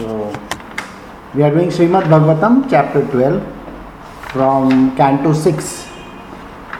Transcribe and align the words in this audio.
So, 0.00 0.32
we 1.34 1.42
are 1.42 1.50
doing 1.50 1.68
Srimad 1.68 2.04
Bhagavatam, 2.04 2.70
chapter 2.70 3.06
12, 3.08 4.32
from 4.32 4.96
Canto 4.96 5.34
6. 5.34 5.88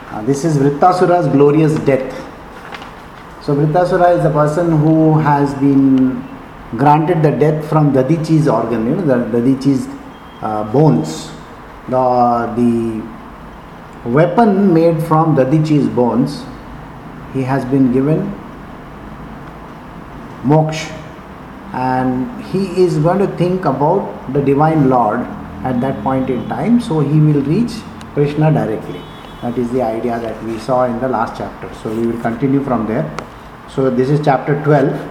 Uh, 0.08 0.22
this 0.22 0.42
is 0.42 0.56
Vrittasura's 0.56 1.28
glorious 1.28 1.74
death. 1.80 2.10
So, 3.44 3.54
Vrittasura 3.54 4.16
is 4.16 4.22
the 4.22 4.30
person 4.30 4.70
who 4.78 5.18
has 5.18 5.52
been 5.56 6.26
granted 6.78 7.22
the 7.22 7.30
death 7.30 7.68
from 7.68 7.92
Dadichi's 7.92 8.48
organ, 8.48 8.86
you 8.86 8.96
know, 8.96 9.04
the 9.04 9.38
Dadichi's 9.38 9.86
uh, 10.40 10.64
bones. 10.72 11.30
The, 11.90 12.54
the 12.56 14.08
weapon 14.08 14.72
made 14.72 15.02
from 15.02 15.36
Dadichi's 15.36 15.88
bones, 15.88 16.42
he 17.34 17.42
has 17.42 17.66
been 17.66 17.92
given 17.92 18.32
moksha 20.42 20.99
and 21.72 22.44
he 22.46 22.82
is 22.82 22.98
going 22.98 23.18
to 23.18 23.28
think 23.36 23.64
about 23.64 24.32
the 24.32 24.42
divine 24.42 24.88
lord 24.88 25.20
at 25.62 25.80
that 25.80 26.02
point 26.02 26.30
in 26.30 26.48
time. 26.48 26.80
So 26.80 27.00
he 27.00 27.20
will 27.20 27.42
reach 27.42 27.72
krishna 28.14 28.52
directly. 28.52 29.00
That 29.42 29.56
is 29.56 29.70
the 29.70 29.82
idea 29.82 30.18
that 30.20 30.42
we 30.44 30.58
saw 30.58 30.84
in 30.84 30.98
the 31.00 31.08
last 31.08 31.38
chapter. 31.38 31.72
So 31.82 31.94
we 31.94 32.06
will 32.06 32.20
continue 32.20 32.62
from 32.62 32.86
there. 32.86 33.08
So 33.68 33.88
this 33.88 34.10
is 34.10 34.24
chapter 34.24 34.62
12 34.64 35.10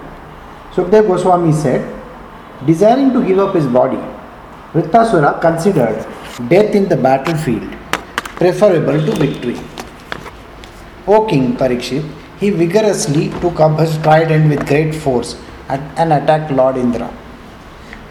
sukdev 0.76 1.08
goswami 1.08 1.52
said 1.52 1.82
desiring 2.66 3.12
to 3.14 3.26
give 3.26 3.40
up 3.40 3.56
his 3.56 3.66
body 3.66 4.02
Vrittasura 4.74 5.40
considered 5.42 6.06
death 6.50 6.76
in 6.76 6.88
the 6.90 6.98
battlefield 6.98 7.64
preferable 8.36 9.00
to 9.06 9.14
victory. 9.22 9.58
O 11.08 11.26
king 11.26 11.56
parikshit 11.56 12.04
he 12.40 12.50
vigorously 12.50 13.30
took 13.40 13.60
up 13.62 13.80
his 13.80 13.98
trident 14.00 14.50
with 14.50 14.68
great 14.68 14.94
force 14.94 15.36
and 15.70 16.14
attacked 16.14 16.52
Lord 16.52 16.78
Indra, 16.78 17.14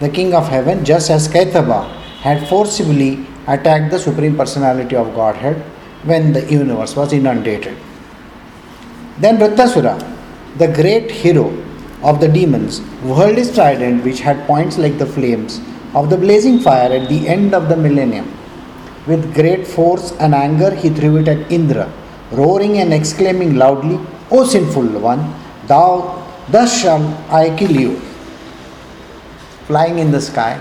the 0.00 0.08
king 0.08 0.34
of 0.34 0.48
heaven, 0.48 0.84
just 0.84 1.10
as 1.10 1.28
Kaitabha 1.28 1.82
had 2.20 2.48
forcibly 2.48 3.26
attacked 3.46 3.90
the 3.90 3.98
Supreme 3.98 4.36
Personality 4.36 4.94
of 4.96 5.14
Godhead 5.14 5.56
when 6.04 6.32
the 6.32 6.44
universe 6.50 6.94
was 6.94 7.12
inundated. 7.12 7.76
Then 9.18 9.38
Vrittasura, 9.38 9.98
the 10.58 10.68
great 10.68 11.10
hero 11.10 11.52
of 12.02 12.20
the 12.20 12.28
demons, 12.28 12.80
whirled 13.02 13.36
his 13.36 13.52
trident, 13.52 14.04
which 14.04 14.20
had 14.20 14.46
points 14.46 14.78
like 14.78 14.98
the 14.98 15.06
flames 15.06 15.60
of 15.94 16.10
the 16.10 16.16
blazing 16.16 16.60
fire 16.60 16.92
at 16.92 17.08
the 17.08 17.26
end 17.26 17.54
of 17.54 17.68
the 17.68 17.76
millennium. 17.76 18.32
With 19.06 19.34
great 19.34 19.66
force 19.66 20.12
and 20.20 20.34
anger, 20.34 20.72
he 20.72 20.90
threw 20.90 21.16
it 21.16 21.28
at 21.28 21.50
Indra, 21.50 21.92
roaring 22.30 22.78
and 22.78 22.92
exclaiming 22.92 23.56
loudly, 23.56 23.98
O 24.30 24.44
sinful 24.44 24.86
one, 25.00 25.34
thou 25.66 26.27
Thus 26.50 26.84
I 26.84 27.54
kill 27.58 27.72
you. 27.72 28.00
Flying 29.66 29.98
in 29.98 30.10
the 30.10 30.20
sky, 30.20 30.58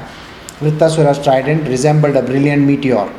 Vrittasura's 0.60 1.24
trident 1.24 1.66
resembled 1.70 2.18
a 2.18 2.22
brilliant 2.22 2.64
meteor. 2.64 3.10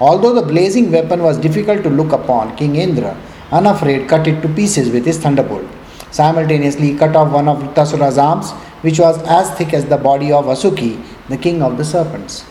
Although 0.00 0.34
the 0.34 0.42
blazing 0.42 0.90
weapon 0.90 1.22
was 1.22 1.38
difficult 1.38 1.84
to 1.84 1.88
look 1.88 2.10
upon, 2.10 2.56
King 2.56 2.76
Indra, 2.76 3.16
unafraid, 3.52 4.08
cut 4.08 4.26
it 4.26 4.42
to 4.42 4.48
pieces 4.48 4.90
with 4.90 5.06
his 5.06 5.18
thunderbolt. 5.18 5.66
Simultaneously, 6.10 6.92
he 6.92 6.98
cut 6.98 7.14
off 7.14 7.32
one 7.32 7.46
of 7.46 7.62
Vrittasura's 7.62 8.18
arms, 8.18 8.50
which 8.82 8.98
was 8.98 9.22
as 9.28 9.50
thick 9.56 9.72
as 9.72 9.84
the 9.84 9.96
body 9.96 10.32
of 10.32 10.46
Vasuki, 10.46 11.00
the 11.28 11.36
king 11.36 11.62
of 11.62 11.78
the 11.78 11.84
serpents. 11.84 12.44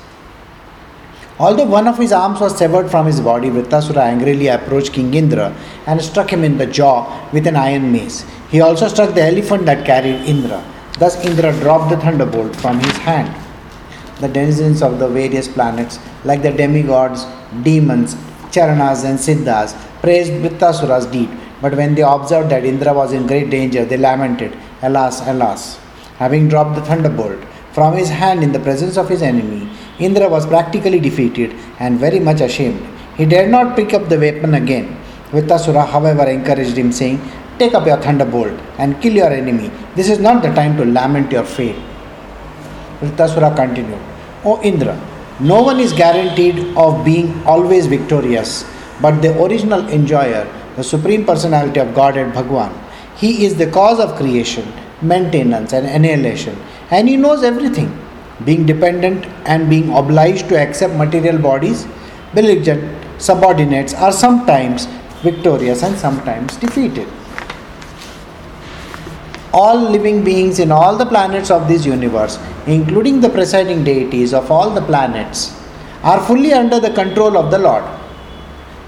Although 1.38 1.66
one 1.66 1.86
of 1.86 1.98
his 1.98 2.14
arms 2.14 2.40
was 2.40 2.58
severed 2.58 2.90
from 2.90 3.08
his 3.08 3.20
body, 3.20 3.50
Vrittasura 3.50 4.04
angrily 4.04 4.48
approached 4.48 4.94
King 4.94 5.14
Indra 5.14 5.54
and 5.86 6.02
struck 6.02 6.32
him 6.32 6.46
in 6.46 6.58
the 6.58 6.66
jaw 6.66 7.30
with 7.34 7.46
an 7.46 7.58
iron 7.58 7.92
mace. 7.92 8.26
He 8.50 8.62
also 8.62 8.88
struck 8.88 9.14
the 9.14 9.24
elephant 9.24 9.66
that 9.66 9.86
carried 9.86 10.22
Indra. 10.22 10.64
Thus, 10.98 11.24
Indra 11.26 11.52
dropped 11.60 11.90
the 11.90 11.98
thunderbolt 11.98 12.56
from 12.56 12.80
his 12.80 12.96
hand. 13.00 13.36
The 14.22 14.30
denizens 14.30 14.82
of 14.82 14.98
the 14.98 15.10
various 15.10 15.50
planets, 15.50 16.00
like 16.24 16.42
the 16.42 16.52
demigods, 16.52 17.26
demons, 17.64 18.16
Charanas, 18.50 19.04
and 19.04 19.20
Siddhas, 19.20 19.76
praised 20.00 20.32
Vrittasura's 20.32 21.06
deed. 21.06 21.30
But 21.62 21.76
when 21.76 21.96
they 21.96 22.02
observed 22.04 22.50
that 22.52 22.64
Indra 22.64 22.94
was 22.94 23.12
in 23.12 23.28
great 23.28 23.50
danger, 23.50 23.84
they 23.84 23.98
lamented, 23.98 24.58
Alas, 24.82 25.20
alas! 25.28 25.78
Having 26.18 26.48
dropped 26.48 26.76
the 26.76 26.82
thunderbolt 26.82 27.44
from 27.74 27.94
his 27.98 28.08
hand 28.08 28.42
in 28.42 28.54
the 28.54 28.60
presence 28.60 28.96
of 28.96 29.10
his 29.10 29.22
enemy, 29.22 29.70
Indra 30.00 30.28
was 30.28 30.46
practically 30.46 31.00
defeated 31.00 31.56
and 31.80 32.00
very 32.00 32.20
much 32.20 32.42
ashamed. 32.42 32.86
He 33.18 33.26
dared 33.26 33.50
not 33.50 33.76
pick 33.76 33.94
up 33.94 34.10
the 34.10 34.20
weapon 34.20 34.56
again. 34.56 34.98
Vrittasura, 35.32 35.88
however, 35.88 36.30
encouraged 36.30 36.78
him, 36.78 36.92
saying, 36.92 37.20
Take 37.58 37.74
up 37.74 37.88
your 37.88 37.98
thunderbolt 37.98 38.60
and 38.78 39.02
kill 39.02 39.14
your 39.14 39.32
enemy. 39.32 39.72
This 39.96 40.10
is 40.10 40.20
not 40.20 40.44
the 40.44 40.54
time 40.54 40.76
to 40.78 40.86
lament 40.86 41.32
your 41.32 41.46
fate. 41.46 41.78
Vrittasura 43.00 43.56
continued, 43.56 44.02
O 44.44 44.62
Indra, 44.62 45.00
no 45.40 45.64
one 45.64 45.80
is 45.80 45.94
guaranteed 45.94 46.76
of 46.78 47.04
being 47.06 47.44
always 47.46 47.88
victorious, 47.88 48.66
but 49.02 49.22
the 49.22 49.42
original 49.42 49.88
enjoyer, 49.90 50.46
the 50.76 50.84
Supreme 50.84 51.26
Personality 51.26 51.80
of 51.80 51.94
Godhead 51.94 52.34
Bhagwan. 52.34 52.74
He 53.16 53.46
is 53.46 53.56
the 53.56 53.72
cause 53.72 54.00
of 54.00 54.16
creation, 54.16 54.72
maintenance, 55.02 55.72
and 55.74 55.88
annihilation, 55.88 56.62
and 56.92 57.08
he 57.08 57.16
knows 57.16 57.44
everything. 57.44 58.05
Being 58.44 58.66
dependent 58.66 59.26
and 59.46 59.70
being 59.70 59.94
obliged 59.94 60.50
to 60.50 60.60
accept 60.60 60.96
material 60.96 61.38
bodies, 61.38 61.88
belligerent 62.34 62.84
subordinates 63.22 63.94
are 63.94 64.12
sometimes 64.12 64.88
victorious 65.24 65.84
and 65.84 65.98
sometimes 65.98 66.58
defeated 66.58 67.08
all 69.60 69.78
living 69.96 70.18
beings 70.22 70.60
in 70.60 70.70
all 70.78 70.98
the 71.02 71.06
planets 71.06 71.50
of 71.50 71.68
this 71.70 71.86
universe, 71.86 72.38
including 72.68 73.22
the 73.22 73.30
presiding 73.30 73.86
deities 73.86 74.34
of 74.34 74.52
all 74.52 74.70
the 74.70 74.82
planets, 74.82 75.56
are 76.04 76.22
fully 76.28 76.52
under 76.52 76.80
the 76.86 76.92
control 76.92 77.38
of 77.38 77.52
the 77.52 77.58
Lord. 77.58 77.86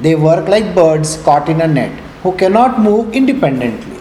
They 0.02 0.16
work 0.16 0.50
like 0.50 0.76
birds 0.76 1.16
caught 1.24 1.48
in 1.48 1.62
a 1.62 1.68
net 1.68 1.94
who 2.22 2.36
cannot 2.36 2.82
move 2.82 3.14
independently. 3.14 3.98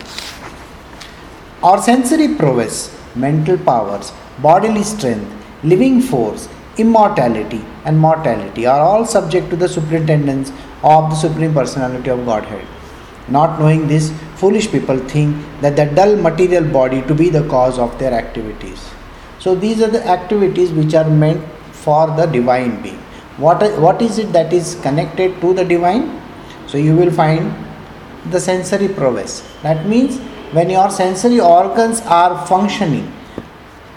Our 1.62 1.80
sensory 1.80 2.34
prowess, 2.34 2.76
mental 3.14 3.58
powers, 3.58 4.10
bodily 4.40 4.82
strength, 4.82 5.32
living 5.64 6.00
force, 6.00 6.48
immortality, 6.78 7.64
and 7.84 7.98
mortality 7.98 8.66
are 8.66 8.80
all 8.80 9.04
subject 9.04 9.50
to 9.50 9.56
the 9.56 9.68
superintendence 9.68 10.50
of 10.82 11.10
the 11.10 11.16
Supreme 11.16 11.54
Personality 11.54 12.10
of 12.10 12.24
Godhead. 12.26 12.66
Not 13.28 13.58
knowing 13.58 13.88
this, 13.88 14.12
foolish 14.36 14.70
people 14.70 14.98
think 14.98 15.36
that 15.60 15.74
the 15.76 15.86
dull 15.86 16.16
material 16.16 16.64
body 16.64 17.02
to 17.02 17.14
be 17.14 17.28
the 17.28 17.48
cause 17.48 17.78
of 17.78 17.98
their 17.98 18.12
activities. 18.12 18.88
So 19.38 19.54
these 19.54 19.82
are 19.82 19.88
the 19.88 20.06
activities 20.06 20.70
which 20.72 20.94
are 20.94 21.08
meant 21.08 21.44
for 21.72 22.06
the 22.08 22.26
divine 22.26 22.82
being. 22.82 22.98
What, 23.38 23.80
what 23.80 24.00
is 24.00 24.18
it 24.18 24.32
that 24.32 24.52
is 24.52 24.76
connected 24.82 25.40
to 25.40 25.54
the 25.54 25.64
divine? 25.64 26.22
So 26.66 26.78
you 26.78 26.96
will 26.96 27.10
find 27.10 27.54
the 28.30 28.40
sensory 28.40 28.88
prowess. 28.88 29.42
That 29.62 29.86
means 29.86 30.18
when 30.52 30.70
your 30.70 30.90
sensory 30.90 31.40
organs 31.40 32.00
are 32.02 32.46
functioning, 32.46 33.12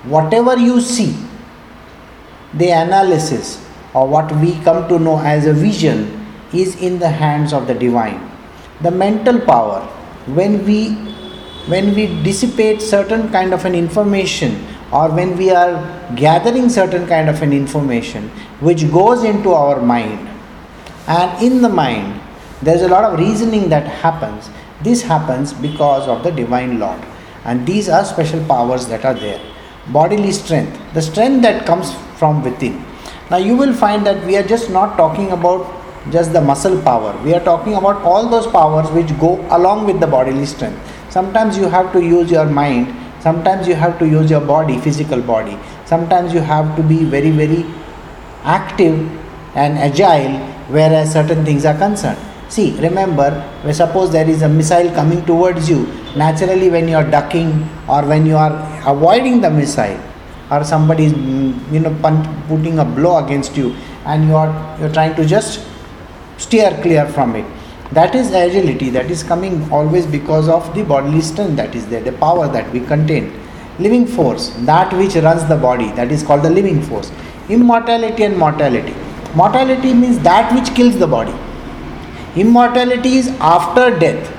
whatever 0.03 0.57
you 0.57 0.81
see, 0.81 1.15
the 2.53 2.69
analysis 2.69 3.63
or 3.93 4.07
what 4.07 4.31
we 4.37 4.59
come 4.61 4.87
to 4.87 4.99
know 4.99 5.19
as 5.19 5.45
a 5.45 5.53
vision 5.53 6.25
is 6.53 6.75
in 6.81 6.99
the 6.99 7.09
hands 7.09 7.53
of 7.53 7.67
the 7.67 7.73
divine. 7.73 8.29
The 8.81 8.91
mental 8.91 9.39
power 9.39 9.81
when 10.25 10.65
we 10.65 10.93
when 11.67 11.93
we 11.93 12.07
dissipate 12.23 12.81
certain 12.81 13.29
kind 13.29 13.53
of 13.53 13.65
an 13.65 13.75
information 13.75 14.65
or 14.91 15.09
when 15.11 15.37
we 15.37 15.51
are 15.51 15.77
gathering 16.15 16.69
certain 16.69 17.05
kind 17.05 17.29
of 17.29 17.41
an 17.41 17.53
information 17.53 18.29
which 18.59 18.89
goes 18.91 19.23
into 19.23 19.51
our 19.51 19.79
mind. 19.81 20.27
And 21.07 21.43
in 21.43 21.61
the 21.61 21.69
mind 21.69 22.21
there's 22.61 22.81
a 22.81 22.87
lot 22.87 23.03
of 23.03 23.19
reasoning 23.19 23.69
that 23.69 23.85
happens. 23.87 24.49
This 24.81 25.01
happens 25.01 25.53
because 25.53 26.07
of 26.07 26.23
the 26.23 26.31
divine 26.31 26.79
lord 26.79 27.01
and 27.43 27.67
these 27.67 27.89
are 27.89 28.05
special 28.05 28.43
powers 28.45 28.87
that 28.87 29.05
are 29.05 29.13
there 29.13 29.41
bodily 29.97 30.31
strength 30.31 30.77
the 30.93 31.01
strength 31.01 31.41
that 31.41 31.65
comes 31.65 31.93
from 32.19 32.43
within 32.43 32.83
now 33.31 33.37
you 33.37 33.55
will 33.55 33.73
find 33.73 34.05
that 34.05 34.25
we 34.25 34.35
are 34.37 34.47
just 34.55 34.69
not 34.69 34.97
talking 34.97 35.31
about 35.31 35.75
just 36.11 36.33
the 36.33 36.41
muscle 36.41 36.81
power. 36.81 37.15
We 37.23 37.33
are 37.33 37.43
talking 37.43 37.75
about 37.75 38.01
all 38.03 38.27
those 38.27 38.47
powers 38.47 38.89
which 38.91 39.17
go 39.19 39.45
along 39.55 39.85
with 39.85 39.99
the 39.99 40.07
bodily 40.07 40.45
strength. 40.45 40.79
Sometimes 41.09 41.57
you 41.57 41.67
have 41.67 41.91
to 41.93 42.03
use 42.03 42.31
your 42.31 42.45
mind, 42.45 42.95
sometimes 43.19 43.67
you 43.67 43.75
have 43.75 43.99
to 43.99 44.07
use 44.07 44.29
your 44.29 44.41
body, 44.41 44.79
physical 44.79 45.21
body. 45.21 45.57
Sometimes 45.85 46.33
you 46.33 46.39
have 46.39 46.75
to 46.75 46.83
be 46.83 47.03
very, 47.03 47.31
very 47.31 47.65
active 48.43 48.97
and 49.55 49.77
agile, 49.77 50.37
whereas 50.69 51.13
certain 51.13 51.43
things 51.43 51.65
are 51.65 51.77
concerned. 51.77 52.19
See, 52.47 52.79
remember, 52.79 53.45
suppose 53.71 54.11
there 54.11 54.27
is 54.27 54.41
a 54.41 54.49
missile 54.49 54.91
coming 54.95 55.23
towards 55.25 55.69
you, 55.69 55.85
naturally, 56.15 56.69
when 56.69 56.87
you 56.87 56.95
are 56.95 57.03
ducking 57.03 57.69
or 57.87 58.03
when 58.03 58.25
you 58.25 58.37
are 58.37 58.78
avoiding 58.85 59.41
the 59.41 59.49
missile, 59.49 59.99
or 60.51 60.63
somebody 60.63 61.05
is 61.05 61.13
mm, 61.13 61.73
you 61.73 61.79
know 61.79 61.93
putting 62.47 62.79
a 62.79 62.85
blow 62.85 63.23
against 63.23 63.55
you 63.55 63.75
and 64.05 64.27
you 64.27 64.35
are 64.35 64.77
you're 64.79 64.91
trying 64.91 65.15
to 65.15 65.25
just 65.25 65.65
steer 66.37 66.71
clear 66.81 67.07
from 67.07 67.35
it. 67.35 67.45
That 67.91 68.15
is 68.15 68.31
agility 68.31 68.89
that 68.91 69.09
is 69.09 69.23
coming 69.23 69.71
always 69.71 70.05
because 70.05 70.47
of 70.47 70.73
the 70.75 70.83
bodily 70.83 71.21
strength 71.21 71.55
that 71.55 71.75
is 71.75 71.87
there, 71.87 72.01
the 72.01 72.11
power 72.13 72.47
that 72.47 72.71
we 72.71 72.81
contain. 72.81 73.31
living 73.79 74.05
force, 74.05 74.49
that 74.69 74.93
which 74.93 75.15
runs 75.15 75.45
the 75.45 75.55
body, 75.55 75.91
that 75.91 76.11
is 76.11 76.23
called 76.23 76.43
the 76.43 76.49
living 76.49 76.81
force. 76.81 77.11
Immortality 77.49 78.23
and 78.23 78.37
mortality. 78.37 78.93
Mortality 79.35 79.93
means 79.93 80.19
that 80.19 80.53
which 80.53 80.75
kills 80.75 80.97
the 80.99 81.07
body. 81.07 81.33
Immortality 82.35 83.15
is 83.17 83.29
after 83.39 83.97
death. 83.97 84.35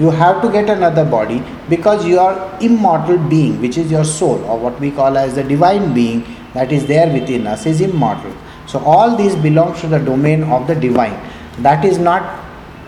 You 0.00 0.10
have 0.10 0.40
to 0.42 0.50
get 0.50 0.70
another 0.70 1.04
body 1.04 1.42
because 1.68 2.06
you 2.06 2.18
are 2.18 2.58
immortal 2.60 3.18
being, 3.18 3.60
which 3.60 3.76
is 3.76 3.90
your 3.90 4.04
soul, 4.04 4.42
or 4.44 4.58
what 4.58 4.80
we 4.80 4.90
call 4.90 5.18
as 5.18 5.34
the 5.34 5.44
divine 5.44 5.92
being 5.92 6.24
that 6.54 6.72
is 6.72 6.86
there 6.86 7.12
within 7.12 7.46
us, 7.46 7.66
is 7.66 7.80
immortal. 7.80 8.32
So 8.66 8.78
all 8.78 9.16
these 9.16 9.36
belongs 9.36 9.82
to 9.82 9.88
the 9.88 9.98
domain 9.98 10.44
of 10.44 10.66
the 10.66 10.74
divine. 10.74 11.20
That 11.58 11.84
is 11.84 11.98
not 11.98 12.22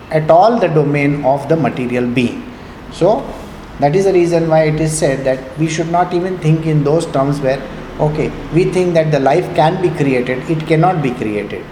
at 0.09 0.31
all 0.31 0.59
the 0.59 0.67
domain 0.67 1.23
of 1.23 1.47
the 1.49 1.55
material 1.55 2.07
being. 2.07 2.51
So 2.91 3.21
that 3.79 3.95
is 3.95 4.05
the 4.05 4.13
reason 4.13 4.49
why 4.49 4.63
it 4.63 4.79
is 4.79 4.97
said 4.97 5.23
that 5.25 5.57
we 5.59 5.67
should 5.67 5.91
not 5.91 6.13
even 6.13 6.37
think 6.39 6.65
in 6.65 6.83
those 6.83 7.05
terms 7.17 7.39
where 7.41 7.61
okay 7.99 8.29
we 8.53 8.65
think 8.75 8.93
that 8.93 9.11
the 9.11 9.19
life 9.19 9.47
can 9.55 9.81
be 9.81 9.89
created 10.01 10.49
it 10.49 10.65
cannot 10.67 11.01
be 11.01 11.11
created 11.11 11.63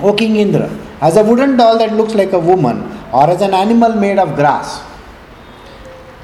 o 0.00 0.12
king 0.20 0.36
indra 0.44 0.68
as 1.08 1.16
a 1.16 1.24
wooden 1.28 1.56
doll 1.56 1.78
that 1.82 1.92
looks 2.00 2.14
like 2.14 2.32
a 2.32 2.42
woman 2.50 2.80
or 3.12 3.28
as 3.30 3.42
an 3.42 3.54
animal 3.54 3.94
made 3.94 4.18
of 4.18 4.34
grass. 4.34 4.82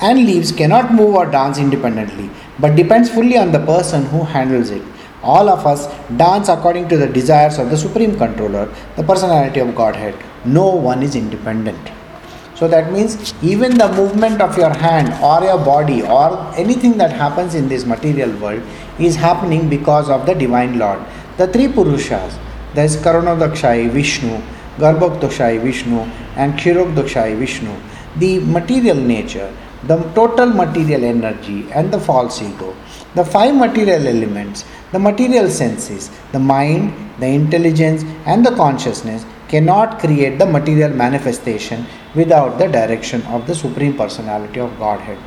And 0.01 0.27
leaves 0.27 0.53
cannot 0.53 0.95
move 0.95 1.15
or 1.15 1.27
dance 1.27 1.59
independently 1.59 2.31
but 2.61 2.77
depends 2.77 3.11
fully 3.11 3.37
on 3.37 3.53
the 3.53 3.61
person 3.61 4.05
who 4.07 4.23
handles 4.25 4.71
it. 4.71 4.83
All 5.23 5.49
of 5.49 5.67
us 5.67 5.87
dance 6.17 6.49
according 6.49 6.89
to 6.89 6.97
the 6.97 7.07
desires 7.07 7.59
of 7.59 7.71
the 7.71 7.77
supreme 7.77 8.17
controller 8.17 8.73
the 8.97 9.03
personality 9.03 9.61
of 9.61 9.75
godhead. 9.75 10.15
No 10.45 10.69
one 10.69 11.03
is 11.03 11.17
independent. 11.17 11.91
So 12.55 12.67
that 12.69 12.93
means 12.93 13.35
even 13.43 13.79
the 13.79 13.89
movement 13.93 14.41
of 14.41 14.57
your 14.59 14.73
hand 14.73 15.13
or 15.23 15.45
your 15.45 15.65
body 15.65 16.03
or 16.03 16.53
anything 16.57 16.99
that 16.99 17.13
happens 17.13 17.55
in 17.55 17.69
this 17.69 17.85
material 17.85 18.33
world 18.41 18.63
is 18.99 19.15
happening 19.15 19.69
because 19.69 20.11
of 20.11 20.27
the 20.27 20.35
divine 20.35 20.79
Lord. 20.79 21.01
The 21.37 21.47
three 21.47 21.69
Purushas, 21.69 22.37
there 22.75 22.85
is 22.85 22.97
Karanodakshai 22.97 23.91
Vishnu, 23.91 24.43
Garbhokdakshai 24.79 25.61
Vishnu, 25.63 26.01
and 26.37 26.55
Kshirodakshai 26.55 27.37
Vishnu. 27.39 27.75
The 28.17 28.41
material 28.41 28.97
nature, 28.97 29.53
the 29.85 29.97
total 30.15 30.47
material 30.47 31.05
energy, 31.05 31.71
and 31.73 31.93
the 31.93 32.01
false 32.01 32.43
ego. 32.43 32.75
The 33.15 33.25
five 33.25 33.55
material 33.55 34.07
elements, 34.07 34.65
the 34.93 34.99
material 34.99 35.49
senses, 35.49 36.11
the 36.33 36.39
mind, 36.39 36.93
the 37.19 37.27
intelligence, 37.27 38.05
and 38.27 38.45
the 38.45 38.55
consciousness 38.55 39.25
cannot 39.49 39.99
create 39.99 40.39
the 40.39 40.47
material 40.47 40.91
manifestation 40.91 41.87
without 42.15 42.59
the 42.59 42.69
direction 42.69 43.23
of 43.23 43.47
the 43.47 43.55
Supreme 43.55 43.97
Personality 43.97 44.61
of 44.61 44.79
Godhead. 44.79 45.19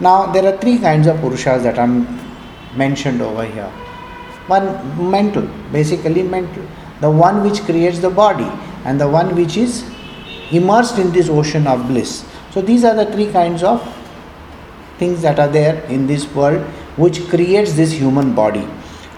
Now, 0.00 0.26
there 0.26 0.46
are 0.46 0.56
three 0.58 0.78
kinds 0.78 1.06
of 1.06 1.16
Purushas 1.16 1.62
that 1.62 1.78
are 1.78 1.88
mentioned 2.76 3.20
over 3.22 3.44
here. 3.44 3.70
One, 4.46 5.10
mental, 5.10 5.42
basically 5.72 6.22
mental, 6.22 6.62
the 7.00 7.10
one 7.10 7.42
which 7.42 7.60
creates 7.62 7.98
the 7.98 8.10
body, 8.10 8.50
and 8.86 9.00
the 9.00 9.08
one 9.08 9.34
which 9.34 9.56
is 9.56 9.84
immersed 10.50 10.98
in 10.98 11.12
this 11.12 11.28
ocean 11.28 11.66
of 11.66 11.86
bliss. 11.88 12.24
So, 12.52 12.62
these 12.62 12.84
are 12.84 12.94
the 12.94 13.06
three 13.12 13.30
kinds 13.30 13.62
of 13.62 13.82
things 14.98 15.20
that 15.22 15.38
are 15.38 15.48
there 15.48 15.82
in 15.96 16.06
this 16.06 16.26
world 16.34 16.62
which 17.04 17.28
creates 17.28 17.74
this 17.74 17.92
human 17.92 18.34
body. 18.34 18.66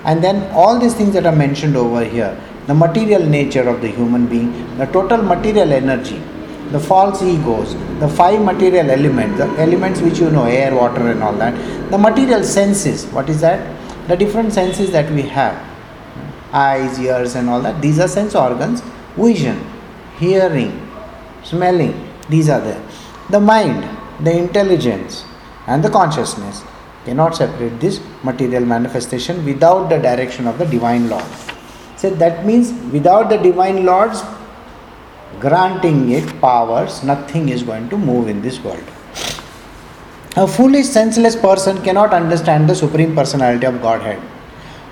And 0.04 0.24
then 0.24 0.50
all 0.52 0.78
these 0.78 0.94
things 0.94 1.12
that 1.12 1.26
are 1.26 1.36
mentioned 1.46 1.76
over 1.76 2.04
here 2.04 2.36
the 2.68 2.74
material 2.74 3.24
nature 3.24 3.66
of 3.66 3.80
the 3.80 3.88
human 3.88 4.26
being, 4.26 4.48
the 4.76 4.84
total 4.86 5.22
material 5.22 5.72
energy, 5.72 6.18
the 6.70 6.78
false 6.78 7.22
egos, 7.22 7.72
the 7.98 8.08
five 8.08 8.42
material 8.44 8.90
elements, 8.90 9.38
the 9.38 9.46
elements 9.66 10.02
which 10.02 10.18
you 10.18 10.30
know, 10.30 10.44
air, 10.44 10.74
water, 10.74 11.10
and 11.10 11.22
all 11.22 11.32
that, 11.32 11.54
the 11.90 11.96
material 11.96 12.44
senses, 12.44 13.06
what 13.06 13.30
is 13.30 13.40
that? 13.40 13.58
The 14.08 14.16
different 14.18 14.52
senses 14.52 14.90
that 14.92 15.10
we 15.10 15.22
have 15.22 15.56
eyes, 16.52 16.98
ears, 17.00 17.36
and 17.36 17.48
all 17.48 17.62
that, 17.62 17.80
these 17.80 17.98
are 17.98 18.08
sense 18.08 18.34
organs, 18.34 18.82
vision, 19.24 19.58
hearing, 20.18 20.72
smelling, 21.42 21.94
these 22.28 22.48
are 22.48 22.60
there. 22.60 22.82
The 23.30 23.40
mind, 23.40 23.84
the 24.24 24.36
intelligence, 24.36 25.24
and 25.66 25.82
the 25.82 25.90
consciousness 25.90 26.62
cannot 27.04 27.36
separate 27.36 27.80
this 27.80 28.00
material 28.22 28.64
manifestation 28.64 29.44
without 29.44 29.88
the 29.88 29.98
direction 29.98 30.46
of 30.46 30.58
the 30.58 30.66
divine 30.66 31.08
law. 31.08 31.24
So 31.96 32.10
that 32.10 32.46
means 32.46 32.72
without 32.92 33.28
the 33.28 33.38
divine 33.38 33.84
lords 33.84 34.22
granting 35.40 36.10
it 36.10 36.40
powers, 36.40 37.02
nothing 37.02 37.48
is 37.48 37.62
going 37.62 37.88
to 37.90 37.96
move 37.96 38.28
in 38.28 38.42
this 38.42 38.58
world. 38.60 38.84
A 40.36 40.46
foolish, 40.46 40.86
senseless 40.86 41.36
person 41.36 41.82
cannot 41.82 42.12
understand 42.12 42.68
the 42.68 42.74
Supreme 42.74 43.14
Personality 43.14 43.66
of 43.66 43.80
Godhead. 43.82 44.20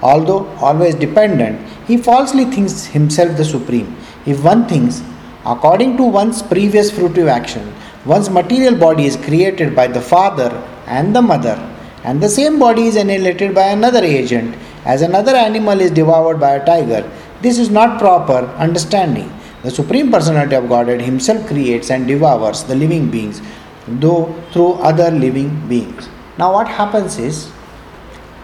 Although 0.02 0.46
always 0.56 0.94
dependent, 0.94 1.61
he 1.87 1.96
falsely 1.96 2.44
thinks 2.44 2.87
himself 2.87 3.37
the 3.37 3.44
Supreme. 3.44 3.96
If 4.26 4.43
one 4.43 4.67
thinks, 4.69 5.02
according 5.44 5.96
to 5.99 6.02
one's 6.02 6.43
previous 6.43 6.90
fruitive 6.90 7.28
action, 7.28 7.73
one's 8.05 8.28
material 8.28 8.76
body 8.76 9.06
is 9.06 9.17
created 9.17 9.75
by 9.75 9.87
the 9.87 10.00
father 10.00 10.50
and 10.87 11.14
the 11.14 11.23
mother, 11.23 11.56
and 12.05 12.20
the 12.20 12.28
same 12.28 12.58
body 12.58 12.87
is 12.87 12.96
annihilated 12.96 13.55
by 13.55 13.69
another 13.69 14.02
agent, 14.02 14.56
as 14.84 15.02
another 15.02 15.34
animal 15.34 15.81
is 15.81 15.90
devoured 15.90 16.38
by 16.38 16.56
a 16.56 16.67
tiger. 16.67 17.11
This 17.40 17.58
is 17.58 17.70
not 17.70 17.99
proper 17.99 18.46
understanding. 18.58 19.32
The 19.62 19.70
Supreme 19.70 20.11
Personality 20.12 20.55
of 20.55 20.69
Godhead 20.69 21.00
Himself 21.00 21.46
creates 21.46 21.90
and 21.90 22.06
devours 22.06 22.64
the 22.64 22.75
living 22.75 23.11
beings, 23.11 23.40
though 23.88 24.32
through 24.52 24.75
other 24.75 25.11
living 25.11 25.69
beings. 25.69 26.08
Now, 26.38 26.52
what 26.52 26.69
happens 26.69 27.19
is 27.19 27.50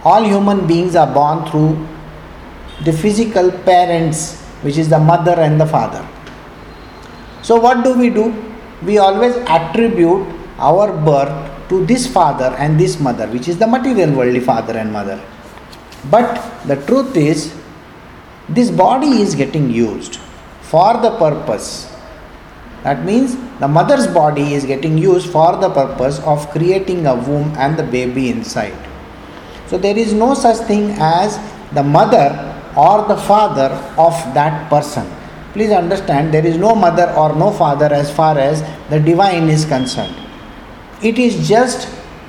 all 0.05 0.25
human 0.25 0.67
beings 0.67 0.97
are 0.97 1.13
born 1.13 1.49
through 1.49 1.87
the 2.85 2.93
physical 2.93 3.53
parents, 3.53 4.42
which 4.63 4.79
is 4.79 4.89
the 4.89 4.99
mother 4.99 5.33
and 5.33 5.61
the 5.61 5.67
father. 5.67 6.07
So, 7.43 7.61
what 7.61 7.85
do 7.85 7.99
we 7.99 8.11
do? 8.11 8.35
We 8.83 8.99
always 8.99 9.37
attribute 9.47 10.27
our 10.59 10.93
birth 11.05 11.69
to 11.69 11.85
this 11.87 12.07
father 12.07 12.55
and 12.59 12.79
this 12.79 13.01
mother, 13.01 13.27
which 13.29 13.49
is 13.49 13.59
the 13.59 13.67
material 13.67 14.13
worldly 14.13 14.41
father 14.41 14.77
and 14.77 14.93
mother. 14.93 15.21
But 16.11 16.67
the 16.67 16.77
truth 16.87 17.17
is, 17.17 17.55
this 18.49 18.71
body 18.71 19.23
is 19.23 19.35
getting 19.35 19.71
used 19.71 20.17
for 20.63 20.95
the 20.95 21.17
purpose. 21.19 21.89
That 22.83 23.05
means 23.05 23.37
the 23.61 23.69
mother's 23.69 24.07
body 24.07 24.55
is 24.55 24.65
getting 24.65 24.99
used 24.99 25.31
for 25.31 25.57
the 25.57 25.71
purpose 25.71 26.19
of 26.21 26.51
creating 26.51 27.07
a 27.07 27.15
womb 27.15 27.55
and 27.57 27.77
the 27.77 27.85
baby 27.85 28.29
inside. 28.29 28.77
So 29.69 29.79
there 29.79 29.97
is 29.97 30.13
no 30.13 30.35
such 30.35 30.67
thing 30.67 30.91
as 30.99 31.39
the 31.73 31.83
mother 31.83 32.52
or 32.77 33.07
the 33.09 33.17
father 33.17 33.71
of 33.99 34.13
that 34.35 34.69
person. 34.71 35.11
Please 35.53 35.71
understand 35.71 36.33
there 36.33 36.47
is 36.47 36.57
no 36.57 36.75
mother 36.75 37.13
or 37.15 37.35
no 37.35 37.51
father 37.51 37.93
as 37.93 38.15
far 38.15 38.39
as 38.39 38.63
the 38.89 38.99
divine 38.99 39.49
is 39.49 39.65
concerned. 39.65 40.17
It 41.03 41.19
is 41.19 41.49
just 41.49 41.89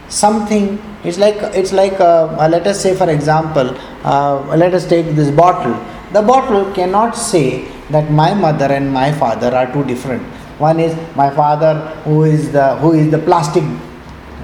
something 0.09 0.79
it's 1.03 1.17
like 1.17 1.35
it's 1.53 1.73
like 1.73 1.99
uh, 1.99 2.35
uh, 2.39 2.47
let 2.47 2.65
us 2.65 2.81
say 2.81 2.95
for 2.95 3.09
example, 3.09 3.75
uh, 4.05 4.39
let 4.55 4.73
us 4.73 4.87
take 4.87 5.15
this 5.15 5.29
bottle. 5.29 5.73
The 6.13 6.21
bottle 6.21 6.71
cannot 6.73 7.17
say 7.17 7.67
that 7.89 8.09
my 8.09 8.33
mother 8.33 8.65
and 8.65 8.89
my 8.91 9.11
father 9.11 9.53
are 9.53 9.71
two 9.73 9.83
different. 9.83 10.23
One 10.59 10.79
is 10.79 10.95
my 11.17 11.29
father 11.29 11.73
who 12.05 12.23
is 12.23 12.53
the 12.53 12.77
who 12.77 12.93
is 12.93 13.11
the 13.11 13.19
plastic, 13.19 13.63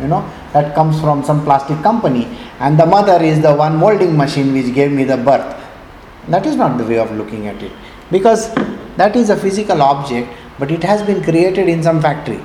you 0.02 0.08
know, 0.08 0.30
that 0.52 0.76
comes 0.76 1.00
from 1.00 1.24
some 1.24 1.46
plastic 1.46 1.82
company, 1.82 2.28
and 2.60 2.78
the 2.78 2.86
mother 2.86 3.24
is 3.24 3.42
the 3.42 3.56
one 3.56 3.78
molding 3.78 4.18
machine 4.18 4.52
which 4.52 4.74
gave 4.74 4.92
me 4.92 5.06
the 5.06 5.16
birth. 5.16 5.56
That 6.30 6.46
is 6.46 6.56
not 6.56 6.78
the 6.78 6.86
way 6.86 7.00
of 7.00 7.12
looking 7.12 7.48
at 7.48 7.62
it, 7.62 7.72
because 8.12 8.54
that 8.98 9.16
is 9.16 9.30
a 9.30 9.36
physical 9.36 9.82
object, 9.82 10.30
but 10.60 10.72
it 10.72 10.84
has 10.84 11.02
been 11.04 11.24
created 11.24 11.68
in 11.68 11.82
some 11.84 12.02
factory. 12.02 12.40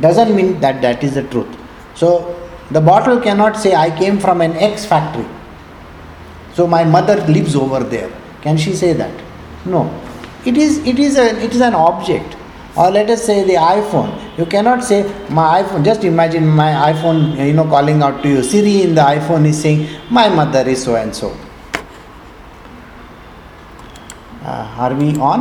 Doesn't 0.00 0.34
mean 0.34 0.60
that 0.60 0.80
that 0.82 1.02
is 1.04 1.14
the 1.14 1.24
truth. 1.24 1.56
So 1.94 2.34
the 2.70 2.80
bottle 2.80 3.20
cannot 3.20 3.56
say, 3.56 3.74
I 3.74 3.96
came 3.98 4.18
from 4.18 4.40
an 4.40 4.52
X 4.52 4.84
factory. 4.86 5.26
So 6.54 6.66
my 6.66 6.84
mother 6.84 7.16
lives 7.26 7.56
over 7.56 7.80
there. 7.80 8.10
Can 8.42 8.56
she 8.56 8.74
say 8.74 8.92
that? 8.92 9.12
No. 9.64 9.82
It 10.44 10.56
is, 10.56 10.78
it 10.86 10.98
is, 10.98 11.16
a, 11.18 11.36
it 11.42 11.54
is 11.54 11.60
an 11.60 11.74
object. 11.74 12.36
Or 12.76 12.90
let 12.90 13.10
us 13.10 13.24
say 13.24 13.42
the 13.44 13.54
iPhone. 13.54 14.38
You 14.38 14.46
cannot 14.46 14.84
say 14.84 15.02
my 15.28 15.62
iPhone. 15.62 15.84
Just 15.84 16.04
imagine 16.04 16.46
my 16.46 16.92
iPhone, 16.92 17.44
you 17.44 17.52
know, 17.52 17.64
calling 17.64 18.02
out 18.02 18.22
to 18.22 18.28
you. 18.28 18.42
Siri 18.42 18.82
in 18.82 18.94
the 18.94 19.00
iPhone 19.00 19.46
is 19.46 19.60
saying, 19.60 19.88
My 20.10 20.28
mother 20.28 20.68
is 20.68 20.84
so 20.84 20.94
and 20.94 21.14
so. 21.14 21.36
Uh, 24.44 24.67
are 24.78 24.94
we 24.94 25.16
on? 25.16 25.40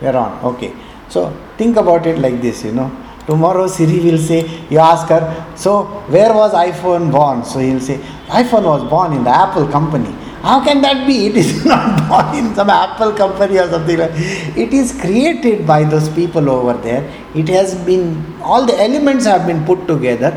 We 0.00 0.06
are 0.08 0.16
on. 0.16 0.44
Okay. 0.54 0.72
So 1.08 1.30
think 1.58 1.76
about 1.76 2.06
it 2.06 2.18
like 2.18 2.40
this, 2.40 2.64
you 2.64 2.72
know 2.72 2.90
Tomorrow 3.26 3.68
Siri 3.68 4.00
will 4.00 4.18
say, 4.18 4.40
you 4.68 4.78
ask 4.78 5.06
her, 5.08 5.22
so 5.54 5.84
where 6.08 6.34
was 6.34 6.52
iPhone 6.54 7.12
born? 7.12 7.44
So 7.44 7.60
he'll 7.60 7.78
say, 7.78 7.98
iPhone 8.26 8.64
was 8.64 8.88
born 8.90 9.12
in 9.12 9.22
the 9.22 9.30
Apple 9.30 9.68
company. 9.68 10.10
How 10.42 10.64
can 10.64 10.82
that 10.82 11.06
be? 11.06 11.26
It 11.26 11.36
is 11.36 11.64
not 11.72 12.08
born 12.08 12.36
in 12.44 12.52
some 12.56 12.68
Apple 12.68 13.12
company 13.12 13.58
or 13.58 13.68
something 13.70 13.96
like 13.96 14.10
It 14.56 14.72
is 14.72 14.98
created 15.00 15.64
by 15.64 15.84
those 15.84 16.08
people 16.08 16.50
over 16.50 16.72
there. 16.72 17.04
It 17.34 17.48
has 17.48 17.76
been, 17.86 18.40
all 18.42 18.66
the 18.66 18.76
elements 18.80 19.24
have 19.24 19.46
been 19.46 19.64
put 19.64 19.86
together 19.86 20.30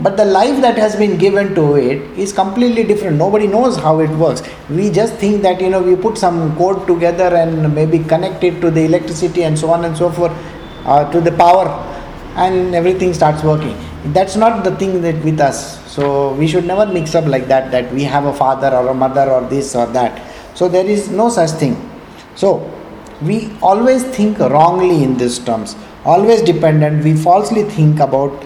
but 0.00 0.16
the 0.16 0.24
life 0.24 0.60
that 0.60 0.76
has 0.76 0.96
been 0.96 1.16
given 1.18 1.54
to 1.54 1.76
it 1.76 2.02
is 2.18 2.32
completely 2.32 2.82
different. 2.82 3.16
Nobody 3.16 3.46
knows 3.46 3.76
how 3.76 4.00
it 4.00 4.10
works. 4.10 4.42
We 4.68 4.90
just 4.90 5.14
think 5.14 5.42
that 5.42 5.60
you 5.60 5.70
know 5.70 5.80
we 5.80 5.94
put 5.94 6.18
some 6.18 6.56
code 6.56 6.86
together 6.86 7.34
and 7.36 7.72
maybe 7.74 8.00
connect 8.00 8.42
it 8.42 8.60
to 8.60 8.70
the 8.70 8.84
electricity 8.84 9.44
and 9.44 9.56
so 9.58 9.70
on 9.70 9.84
and 9.84 9.96
so 9.96 10.10
forth 10.10 10.32
uh, 10.84 11.10
to 11.12 11.20
the 11.20 11.30
power 11.32 11.68
and 12.36 12.74
everything 12.74 13.14
starts 13.14 13.44
working. 13.44 13.76
That's 14.12 14.34
not 14.36 14.64
the 14.64 14.74
thing 14.76 15.00
that 15.02 15.24
with 15.24 15.40
us. 15.40 15.80
So 15.90 16.34
we 16.34 16.48
should 16.48 16.66
never 16.66 16.86
mix 16.86 17.14
up 17.14 17.26
like 17.26 17.46
that 17.46 17.70
that 17.70 17.92
we 17.92 18.02
have 18.02 18.24
a 18.24 18.32
father 18.32 18.74
or 18.74 18.88
a 18.88 18.94
mother 18.94 19.30
or 19.30 19.42
this 19.48 19.76
or 19.76 19.86
that. 19.86 20.20
So 20.56 20.68
there 20.68 20.84
is 20.84 21.08
no 21.08 21.28
such 21.28 21.50
thing. 21.50 21.76
So 22.34 22.68
we 23.22 23.56
always 23.62 24.02
think 24.04 24.40
wrongly 24.40 25.04
in 25.04 25.16
these 25.16 25.38
terms. 25.38 25.76
Always 26.04 26.42
dependent. 26.42 27.04
We 27.04 27.14
falsely 27.14 27.62
think 27.62 28.00
about 28.00 28.44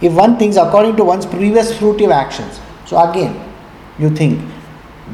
if 0.00 0.12
one 0.12 0.38
thinks 0.38 0.56
according 0.56 0.96
to 0.96 1.04
one's 1.04 1.26
previous 1.26 1.72
fruitive 1.72 2.12
actions. 2.12 2.60
So 2.86 2.98
again 2.98 3.42
you 3.98 4.10
think 4.10 4.42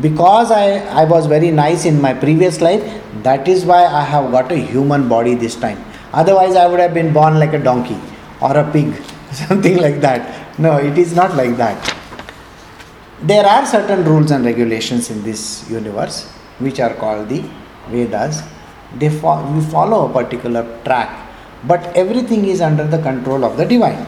because 0.00 0.50
I, 0.50 0.78
I 1.02 1.04
was 1.04 1.26
very 1.26 1.50
nice 1.50 1.84
in 1.84 2.00
my 2.00 2.14
previous 2.14 2.60
life 2.60 2.82
that 3.22 3.46
is 3.46 3.64
why 3.64 3.84
i 3.84 4.02
have 4.02 4.30
got 4.32 4.50
a 4.50 4.56
human 4.56 5.08
body 5.08 5.34
this 5.34 5.54
time. 5.54 5.82
Otherwise 6.12 6.56
i 6.56 6.66
would 6.66 6.80
have 6.80 6.94
been 6.94 7.12
born 7.12 7.38
like 7.38 7.52
a 7.52 7.58
donkey 7.58 7.98
or 8.40 8.56
a 8.56 8.70
pig 8.72 8.94
something 9.32 9.76
like 9.78 10.00
that. 10.00 10.58
No 10.58 10.78
it 10.78 10.98
is 10.98 11.14
not 11.14 11.36
like 11.36 11.56
that. 11.56 11.98
There 13.22 13.46
are 13.46 13.64
certain 13.64 14.04
rules 14.04 14.32
and 14.32 14.44
regulations 14.44 15.10
in 15.10 15.22
this 15.22 15.70
universe 15.70 16.28
which 16.58 16.80
are 16.80 16.94
called 16.94 17.28
the 17.28 17.44
vedas. 17.88 18.42
They 18.98 19.08
fo- 19.08 19.48
we 19.52 19.60
follow 19.64 20.10
a 20.10 20.12
particular 20.12 20.64
track 20.84 21.30
but 21.64 21.96
everything 21.96 22.46
is 22.46 22.60
under 22.60 22.84
the 22.84 22.98
control 22.98 23.44
of 23.44 23.56
the 23.56 23.64
divine 23.64 24.06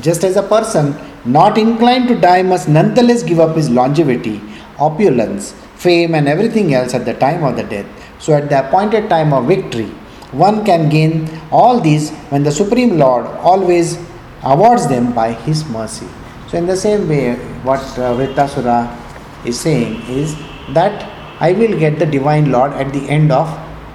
just 0.00 0.24
as 0.24 0.36
a 0.36 0.42
person 0.42 0.94
not 1.24 1.58
inclined 1.58 2.08
to 2.08 2.18
die 2.18 2.42
must 2.42 2.68
nonetheless 2.68 3.22
give 3.22 3.40
up 3.40 3.56
his 3.56 3.68
longevity, 3.68 4.40
opulence, 4.78 5.52
fame, 5.76 6.14
and 6.14 6.28
everything 6.28 6.74
else 6.74 6.94
at 6.94 7.04
the 7.04 7.14
time 7.14 7.42
of 7.42 7.56
the 7.56 7.64
death, 7.64 7.86
so 8.18 8.32
at 8.34 8.48
the 8.48 8.66
appointed 8.66 9.08
time 9.08 9.32
of 9.32 9.46
victory, 9.46 9.90
one 10.32 10.64
can 10.64 10.88
gain 10.88 11.28
all 11.50 11.80
these 11.80 12.10
when 12.30 12.42
the 12.42 12.52
Supreme 12.52 12.98
Lord 12.98 13.26
always 13.26 13.98
awards 14.42 14.86
them 14.86 15.12
by 15.12 15.32
His 15.32 15.64
mercy. 15.68 16.06
So, 16.48 16.58
in 16.58 16.66
the 16.66 16.76
same 16.76 17.08
way, 17.08 17.34
what 17.62 17.80
uh, 17.98 18.96
is 19.44 19.58
saying 19.58 20.02
is 20.08 20.36
that 20.74 21.08
I 21.40 21.52
will 21.52 21.78
get 21.78 21.98
the 21.98 22.06
Divine 22.06 22.52
Lord 22.52 22.72
at 22.72 22.92
the 22.92 23.08
end 23.08 23.32
of 23.32 23.48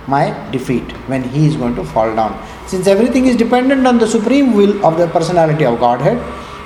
my 0.07 0.50
defeat 0.51 0.91
when 1.07 1.24
He 1.24 1.47
is 1.47 1.55
going 1.55 1.75
to 1.75 1.83
fall 1.83 2.15
down. 2.15 2.33
Since 2.67 2.88
everything 2.88 3.25
is 3.25 3.35
dependent 3.35 3.85
on 3.88 3.97
the 3.97 4.07
supreme 4.07 4.53
will 4.53 4.85
of 4.85 4.97
the 4.97 5.07
personality 5.07 5.65
of 5.65 5.79
Godhead, 5.79 6.17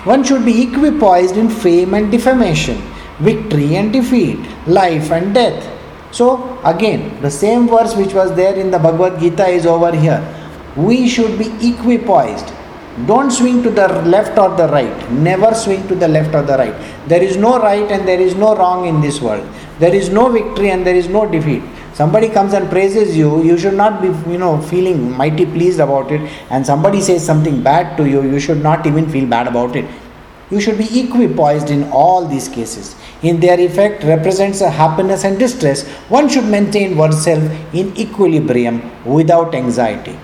one 0.05 0.24
should 0.24 0.46
be 0.46 0.62
equipoised 0.65 1.38
in 1.38 1.50
fame 1.50 1.93
and 1.93 2.12
defamation, 2.12 2.81
victory 3.19 3.75
and 3.75 3.91
defeat, 3.91 4.39
life 4.65 5.12
and 5.12 5.34
death. 5.34 5.75
So, 6.12 6.60
again, 6.63 7.22
the 7.22 7.29
same 7.29 7.67
verse 7.67 7.96
which 7.96 8.13
was 8.13 8.36
there 8.36 8.55
in 8.55 8.72
the 8.72 8.79
Bhagavad 8.79 9.19
Gita 9.19 9.48
is 9.48 9.65
over 9.65 9.96
here. 9.96 10.24
We 10.75 11.08
should 11.08 11.38
be 11.38 11.46
equipoised. 11.46 12.55
Don't 13.05 13.31
swing 13.31 13.62
to 13.63 13.69
the 13.69 13.88
left 14.03 14.38
or 14.38 14.55
the 14.55 14.67
right. 14.67 15.12
Never 15.12 15.53
swing 15.53 15.88
to 15.88 15.96
the 15.96 16.08
left 16.08 16.34
or 16.34 16.41
the 16.41 16.58
right. 16.58 16.75
There 17.08 17.22
is 17.22 17.38
no 17.38 17.60
right 17.60 17.89
and 17.91 18.08
there 18.08 18.19
is 18.19 18.36
no 18.36 18.55
wrong 18.55 18.88
in 18.88 19.00
this 19.01 19.22
world. 19.22 19.48
There 19.79 19.93
is 19.93 20.10
no 20.10 20.29
victory 20.29 20.72
and 20.72 20.86
there 20.86 20.96
is 20.96 21.08
no 21.08 21.29
defeat 21.29 21.63
somebody 22.00 22.29
comes 22.36 22.53
and 22.58 22.70
praises 22.74 23.15
you 23.22 23.29
you 23.46 23.56
should 23.62 23.77
not 23.79 23.96
be 24.03 24.10
you 24.34 24.38
know 24.44 24.51
feeling 24.74 25.00
mighty 25.22 25.46
pleased 25.56 25.82
about 25.86 26.12
it. 26.18 26.22
And 26.50 26.65
somebody 26.65 27.01
says 27.01 27.25
something 27.25 27.62
bad 27.62 27.98
to 27.98 28.06
you 28.10 28.22
you 28.34 28.39
should 28.39 28.62
not 28.63 28.86
even 28.91 29.10
feel 29.15 29.27
bad 29.27 29.48
about 29.48 29.75
it. 29.75 29.89
You 30.51 30.62
should 30.62 30.77
be 30.77 30.88
equipoised 31.00 31.70
in 31.70 31.84
all 31.91 32.25
these 32.25 32.48
cases. 32.48 32.96
In 33.22 33.39
their 33.39 33.60
effect 33.60 34.03
represents 34.03 34.62
a 34.62 34.70
happiness 34.70 35.25
and 35.25 35.38
distress. 35.38 35.84
One 36.18 36.29
should 36.29 36.46
maintain 36.46 36.96
oneself 36.98 37.44
in 37.82 37.96
equilibrium 38.06 38.79
without 39.06 39.53
anxiety. 39.53 40.18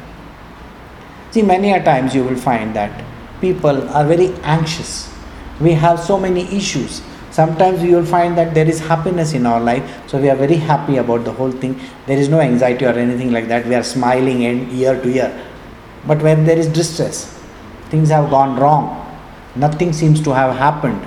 See 1.32 1.44
many 1.44 1.74
a 1.74 1.84
times 1.84 2.16
you 2.16 2.24
will 2.24 2.42
find 2.48 2.74
that 2.76 3.04
people 3.42 3.84
are 3.90 4.06
very 4.06 4.30
anxious. 4.56 5.14
We 5.60 5.74
have 5.74 6.00
so 6.00 6.18
many 6.18 6.44
issues 6.56 7.02
sometimes 7.36 7.84
you 7.84 7.96
will 7.96 8.10
find 8.12 8.38
that 8.40 8.54
there 8.58 8.70
is 8.74 8.80
happiness 8.80 9.34
in 9.34 9.46
our 9.52 9.62
life 9.70 9.84
so 10.10 10.20
we 10.26 10.30
are 10.34 10.36
very 10.42 10.56
happy 10.56 10.98
about 10.98 11.24
the 11.26 11.32
whole 11.32 11.52
thing. 11.52 11.80
There 12.08 12.18
is 12.18 12.30
no 12.30 12.40
anxiety 12.40 12.86
or 12.86 12.94
anything 13.06 13.32
like 13.32 13.48
that. 13.50 13.66
We 13.66 13.76
are 13.76 13.84
smiling 13.84 14.46
and 14.46 14.72
year 14.72 15.02
to 15.02 15.10
year. 15.10 15.32
But 16.08 16.22
when 16.22 16.46
there 16.46 16.58
is 16.58 16.68
distress 16.68 17.32
things 17.90 18.10
have 18.10 18.30
gone 18.30 18.58
wrong. 18.60 19.02
Nothing 19.56 19.94
seems 19.94 20.22
to 20.24 20.34
have 20.34 20.56
happened. 20.56 21.02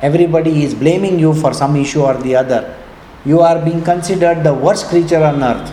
Everybody 0.00 0.62
is 0.64 0.74
blaming 0.74 1.18
you 1.18 1.34
for 1.34 1.52
some 1.52 1.76
issue 1.76 2.02
or 2.02 2.14
the 2.14 2.36
other. 2.36 2.76
You 3.24 3.40
are 3.40 3.62
being 3.64 3.82
considered 3.82 4.42
the 4.42 4.54
worst 4.54 4.86
creature 4.86 5.22
on 5.22 5.42
earth. 5.42 5.70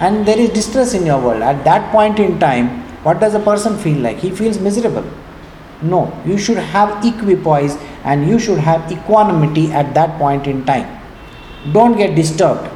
And 0.00 0.26
there 0.26 0.38
is 0.38 0.50
distress 0.50 0.94
in 0.94 1.06
your 1.06 1.20
world. 1.20 1.42
At 1.42 1.64
that 1.64 1.90
point 1.92 2.18
in 2.18 2.38
time 2.38 2.82
what 3.02 3.18
does 3.18 3.34
a 3.34 3.40
person 3.40 3.76
feel 3.78 3.98
like? 3.98 4.18
He 4.18 4.30
feels 4.30 4.58
miserable. 4.60 5.04
No, 5.82 6.16
you 6.24 6.38
should 6.38 6.58
have 6.58 7.04
equipoise 7.04 7.76
and 8.04 8.28
you 8.28 8.38
should 8.38 8.58
have 8.58 8.90
equanimity 8.90 9.72
at 9.72 9.94
that 9.94 10.18
point 10.18 10.46
in 10.46 10.64
time. 10.64 11.00
Don't 11.72 11.96
get 11.96 12.14
disturbed. 12.14 12.70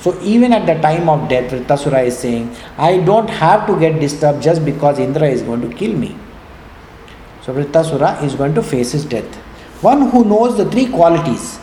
So, 0.00 0.18
even 0.22 0.54
at 0.54 0.64
the 0.64 0.80
time 0.80 1.10
of 1.10 1.28
death, 1.28 1.50
Vritasura 1.52 2.06
is 2.06 2.16
saying, 2.16 2.56
I 2.78 2.98
don't 2.98 3.28
have 3.28 3.66
to 3.66 3.78
get 3.78 4.00
disturbed 4.00 4.42
just 4.42 4.64
because 4.64 4.98
Indra 4.98 5.28
is 5.28 5.42
going 5.42 5.60
to 5.60 5.76
kill 5.76 5.92
me. 5.94 6.16
So, 7.42 7.52
Vritasura 7.52 8.22
is 8.22 8.34
going 8.34 8.54
to 8.54 8.62
face 8.62 8.92
his 8.92 9.04
death. 9.04 9.36
One 9.82 10.10
who 10.10 10.24
knows 10.24 10.56
the 10.56 10.70
three 10.70 10.86
qualities, 10.86 11.58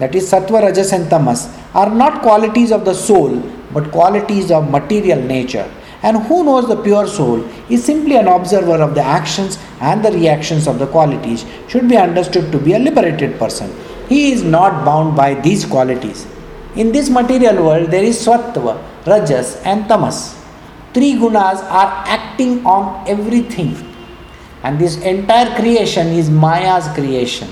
that 0.00 0.14
is 0.16 0.28
Sattva, 0.28 0.62
Rajas, 0.62 0.92
and 0.92 1.08
Tamas, 1.08 1.48
are 1.74 1.90
not 1.90 2.22
qualities 2.22 2.72
of 2.72 2.84
the 2.84 2.94
soul 2.94 3.38
but 3.72 3.90
qualities 3.90 4.50
of 4.50 4.70
material 4.70 5.20
nature 5.20 5.68
and 6.08 6.18
who 6.28 6.44
knows 6.46 6.68
the 6.68 6.76
pure 6.86 7.06
soul 7.06 7.42
is 7.74 7.82
simply 7.82 8.16
an 8.16 8.28
observer 8.28 8.76
of 8.86 8.94
the 8.94 9.02
actions 9.02 9.58
and 9.80 10.04
the 10.04 10.12
reactions 10.12 10.68
of 10.68 10.78
the 10.78 10.86
qualities 10.86 11.46
should 11.66 11.88
be 11.88 11.96
understood 11.96 12.52
to 12.52 12.58
be 12.58 12.74
a 12.74 12.78
liberated 12.78 13.38
person. 13.38 13.74
He 14.08 14.32
is 14.32 14.42
not 14.42 14.84
bound 14.84 15.16
by 15.16 15.32
these 15.46 15.64
qualities. 15.64 16.26
In 16.76 16.92
this 16.92 17.08
material 17.08 17.64
world, 17.64 17.90
there 17.90 18.04
is 18.04 18.18
Sattva, 18.18 18.74
Rajas, 19.06 19.56
and 19.64 19.88
Tamas. 19.88 20.38
Three 20.92 21.14
gunas 21.14 21.62
are 21.80 21.90
acting 22.06 22.66
on 22.66 23.08
everything. 23.08 23.74
And 24.62 24.78
this 24.78 25.00
entire 25.02 25.54
creation 25.56 26.08
is 26.08 26.28
Maya's 26.28 26.86
creation. 26.88 27.48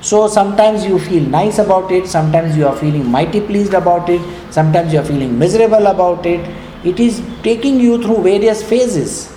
So 0.00 0.26
sometimes 0.26 0.84
you 0.84 0.98
feel 0.98 1.22
nice 1.22 1.58
about 1.58 1.92
it, 1.92 2.08
sometimes 2.08 2.56
you 2.56 2.66
are 2.66 2.76
feeling 2.76 3.06
mighty 3.06 3.40
pleased 3.40 3.74
about 3.74 4.08
it, 4.08 4.20
sometimes 4.52 4.92
you 4.92 5.00
are 5.00 5.04
feeling 5.04 5.38
miserable 5.38 5.86
about 5.88 6.26
it 6.26 6.40
it 6.84 7.00
is 7.00 7.22
taking 7.42 7.80
you 7.80 8.02
through 8.02 8.22
various 8.22 8.62
phases. 8.62 9.34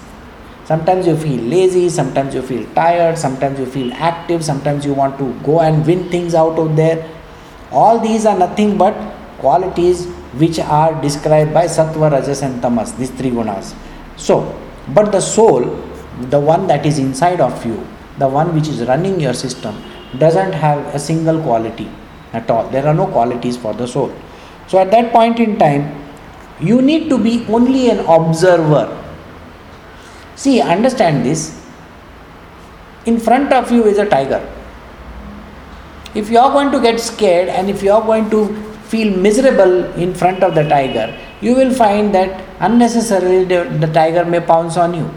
Sometimes 0.66 1.08
you 1.08 1.18
feel 1.18 1.42
lazy, 1.42 1.90
sometimes 1.90 2.34
you 2.34 2.42
feel 2.42 2.66
tired, 2.74 3.18
sometimes 3.18 3.60
you 3.60 3.66
feel 3.66 3.92
active, 3.94 4.44
sometimes 4.44 4.86
you 4.86 4.94
want 4.94 5.18
to 5.18 5.34
go 5.44 5.60
and 5.62 5.86
win 5.86 6.10
things 6.10 6.36
out 6.36 6.58
of 6.60 6.76
there. 6.76 7.10
All 7.72 8.00
these 8.00 8.26
are 8.26 8.38
nothing 8.38 8.78
but 8.78 8.94
qualities 9.40 10.06
which 10.44 10.60
are 10.60 11.00
described 11.02 11.54
by 11.54 11.66
Sattva, 11.66 12.12
Rajas, 12.12 12.42
and 12.42 12.62
Tamas, 12.62 12.94
these 12.94 13.10
three 13.12 13.32
gunas. 13.32 13.74
So, 14.18 14.58
but 14.90 15.12
the 15.12 15.20
soul, 15.20 15.62
the 16.30 16.40
one 16.40 16.68
that 16.68 16.86
is 16.86 17.00
inside 17.00 17.42
of 17.42 17.66
you, 17.66 17.86
the 18.18 18.28
one 18.28 18.54
which 18.54 18.68
is 18.68 18.88
running 18.88 19.20
your 19.20 19.34
system, 19.34 19.82
doesn't 20.18 20.54
have 20.54 20.94
a 20.94 21.00
single 21.00 21.42
quality 21.42 21.90
at 22.34 22.50
all. 22.50 22.70
There 22.70 22.86
are 22.86 22.94
no 22.94 23.08
qualities 23.08 23.58
for 23.58 23.74
the 23.74 23.88
soul. 23.88 24.14
So, 24.68 24.78
at 24.78 24.92
that 24.92 25.12
point 25.12 25.40
in 25.40 25.58
time, 25.58 26.01
you 26.62 26.82
need 26.82 27.10
to 27.10 27.18
be 27.18 27.46
only 27.50 27.90
an 27.90 28.00
observer. 28.00 28.86
See, 30.36 30.62
understand 30.62 31.26
this. 31.26 31.60
In 33.06 33.20
front 33.20 33.52
of 33.52 33.72
you 33.72 33.86
is 33.86 33.98
a 33.98 34.06
tiger. 34.08 34.42
If 36.14 36.30
you 36.30 36.38
are 36.40 36.52
going 36.52 36.72
to 36.72 36.80
get 36.80 37.00
scared 37.00 37.50
and 37.50 37.70
if 37.70 37.82
you 37.82 37.92
are 37.92 38.02
going 38.02 38.30
to 38.30 38.54
feel 38.84 39.16
miserable 39.18 39.86
in 39.96 40.14
front 40.14 40.44
of 40.44 40.54
the 40.54 40.68
tiger, 40.68 41.18
you 41.40 41.56
will 41.56 41.74
find 41.74 42.14
that 42.14 42.44
unnecessarily 42.60 43.46
the, 43.46 43.90
tiger 43.94 44.26
may 44.26 44.40
pounce 44.40 44.78
on 44.78 44.94
you. 44.94 45.10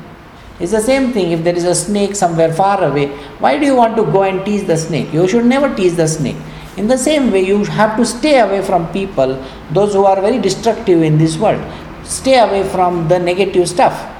It's 0.60 0.72
the 0.72 0.80
same 0.80 1.12
thing 1.12 1.32
if 1.32 1.42
there 1.42 1.54
is 1.54 1.64
a 1.64 1.74
snake 1.74 2.14
somewhere 2.14 2.52
far 2.52 2.82
away. 2.84 3.08
Why 3.38 3.58
do 3.58 3.66
you 3.66 3.74
want 3.74 3.96
to 3.96 4.04
go 4.04 4.22
and 4.22 4.44
tease 4.46 4.64
the 4.64 4.76
snake? 4.76 5.12
You 5.12 5.26
should 5.26 5.44
never 5.44 5.74
tease 5.74 5.96
the 5.96 6.06
snake 6.06 6.36
in 6.76 6.88
the 6.88 6.98
same 6.98 7.30
way, 7.30 7.44
you 7.44 7.64
have 7.64 7.96
to 7.96 8.04
stay 8.04 8.40
away 8.40 8.62
from 8.62 8.90
people, 8.92 9.42
those 9.72 9.94
who 9.94 10.04
are 10.04 10.20
very 10.20 10.38
destructive 10.38 11.02
in 11.02 11.18
this 11.18 11.36
world. 11.36 11.62
Stay 12.04 12.38
away 12.38 12.68
from 12.68 13.08
the 13.08 13.18
negative 13.18 13.68
stuff. 13.68 14.10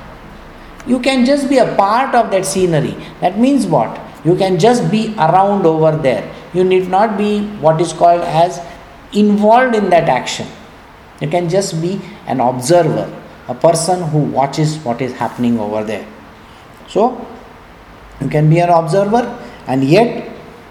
You 0.87 1.01
can 1.01 1.25
just 1.25 1.49
be 1.49 1.59
a 1.59 1.75
part 1.75 2.15
of 2.15 2.31
that 2.31 2.45
scenery. 2.45 2.97
That 3.21 3.39
means 3.39 3.67
what? 3.67 4.01
You 4.25 4.37
can 4.37 4.59
just 4.59 4.91
be 4.91 5.15
around 5.17 5.67
over 5.67 5.97
there. 5.97 6.33
You 6.53 6.65
need 6.65 6.89
not 6.89 7.19
be 7.19 7.47
what 7.59 7.81
is 7.81 7.93
called 7.93 8.23
as 8.23 8.61
involved 9.13 9.75
in 9.75 9.91
that 9.91 10.09
action. 10.09 10.47
You 11.21 11.29
can 11.29 11.49
just 11.49 11.81
be 11.81 12.01
an 12.27 12.41
observer, 12.41 13.11
a 13.49 13.55
person 13.55 14.03
who 14.09 14.19
watches 14.19 14.79
what 14.79 15.01
is 15.01 15.13
happening 15.13 15.59
over 15.59 15.85
there. 15.85 16.07
So, 16.89 17.27
You 18.21 18.29
can 18.29 18.49
be 18.49 18.61
an 18.61 18.71
observer, 18.71 19.23
and 19.67 19.85
yet 19.85 20.31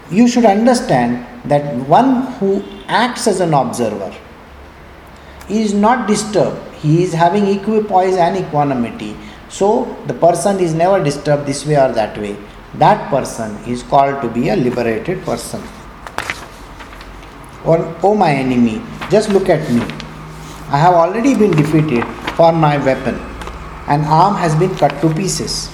you 0.09 0.27
should 0.27 0.45
understand 0.45 1.25
that 1.45 1.75
one 1.87 2.27
who 2.33 2.63
acts 2.87 3.27
as 3.27 3.39
an 3.39 3.53
observer 3.53 4.13
is 5.49 5.73
not 5.73 6.07
disturbed. 6.07 6.59
He 6.75 7.03
is 7.03 7.13
having 7.13 7.47
equipoise 7.47 8.15
and 8.15 8.37
equanimity. 8.37 9.15
So 9.49 9.97
the 10.07 10.13
person 10.13 10.59
is 10.59 10.73
never 10.73 11.03
disturbed 11.03 11.45
this 11.45 11.65
way 11.65 11.77
or 11.77 11.91
that 11.91 12.17
way. 12.17 12.37
That 12.75 13.09
person 13.09 13.55
is 13.65 13.83
called 13.83 14.21
to 14.21 14.29
be 14.29 14.49
a 14.49 14.55
liberated 14.55 15.23
person. 15.23 15.61
Or, 17.63 17.95
oh 18.03 18.15
my 18.15 18.31
enemy, 18.31 18.81
just 19.09 19.29
look 19.29 19.47
at 19.47 19.69
me. 19.71 19.81
I 20.69 20.77
have 20.77 20.93
already 20.95 21.35
been 21.35 21.51
defeated 21.51 22.03
for 22.35 22.51
my 22.51 22.77
weapon. 22.83 23.15
An 23.87 24.01
arm 24.05 24.35
has 24.35 24.55
been 24.55 24.75
cut 24.75 24.99
to 25.01 25.13
pieces. 25.13 25.69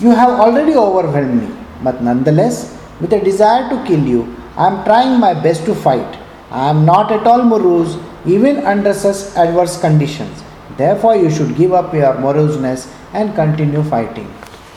You 0.00 0.10
have 0.10 0.30
already 0.40 0.74
overwhelmed 0.74 1.42
me, 1.42 1.59
but 1.82 2.02
nonetheless, 2.02 2.76
with 3.00 3.12
a 3.12 3.20
desire 3.20 3.68
to 3.70 3.84
kill 3.84 4.04
you, 4.04 4.36
I 4.56 4.66
am 4.66 4.84
trying 4.84 5.18
my 5.18 5.34
best 5.34 5.64
to 5.66 5.74
fight. 5.74 6.18
I 6.50 6.68
am 6.68 6.84
not 6.84 7.12
at 7.12 7.26
all 7.26 7.42
morose, 7.42 7.96
even 8.26 8.58
under 8.66 8.92
such 8.92 9.34
adverse 9.36 9.80
conditions. 9.80 10.42
Therefore, 10.76 11.16
you 11.16 11.30
should 11.30 11.56
give 11.56 11.72
up 11.72 11.94
your 11.94 12.14
moroseness 12.18 12.92
and 13.12 13.34
continue 13.34 13.82
fighting. 13.82 14.32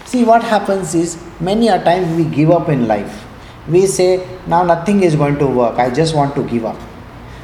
See, 0.06 0.24
what 0.24 0.44
happens 0.44 0.94
is 0.94 1.18
many 1.40 1.68
a 1.68 1.84
times 1.84 2.16
we 2.16 2.26
give 2.26 2.52
up 2.52 2.70
in 2.70 2.88
life. 2.88 3.26
We 3.68 3.88
say, 3.88 4.28
now 4.48 4.64
nothing 4.64 5.04
is 5.04 5.16
going 5.16 5.40
to 5.40 5.48
work, 5.48 5.80
I 5.80 5.90
just 5.90 6.16
want 6.16 6.36
to 6.36 6.44
give 6.44 6.66
up. 6.66 6.80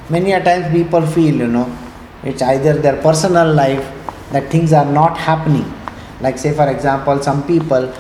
Many 0.10 0.34
a 0.34 0.44
times 0.44 0.72
people 0.72 1.06
feel, 1.06 1.36
you 1.36 1.48
know, 1.48 1.78
it's 2.24 2.42
either 2.42 2.74
their 2.74 3.02
personal 3.02 3.54
life 3.54 3.84
that 4.32 4.50
things 4.50 4.74
are 4.74 4.86
not 4.86 5.18
happening 5.18 5.74
like 6.22 6.38
say 6.38 6.54
for 6.54 6.68
example 6.70 7.22
some 7.22 7.46
people 7.48 7.92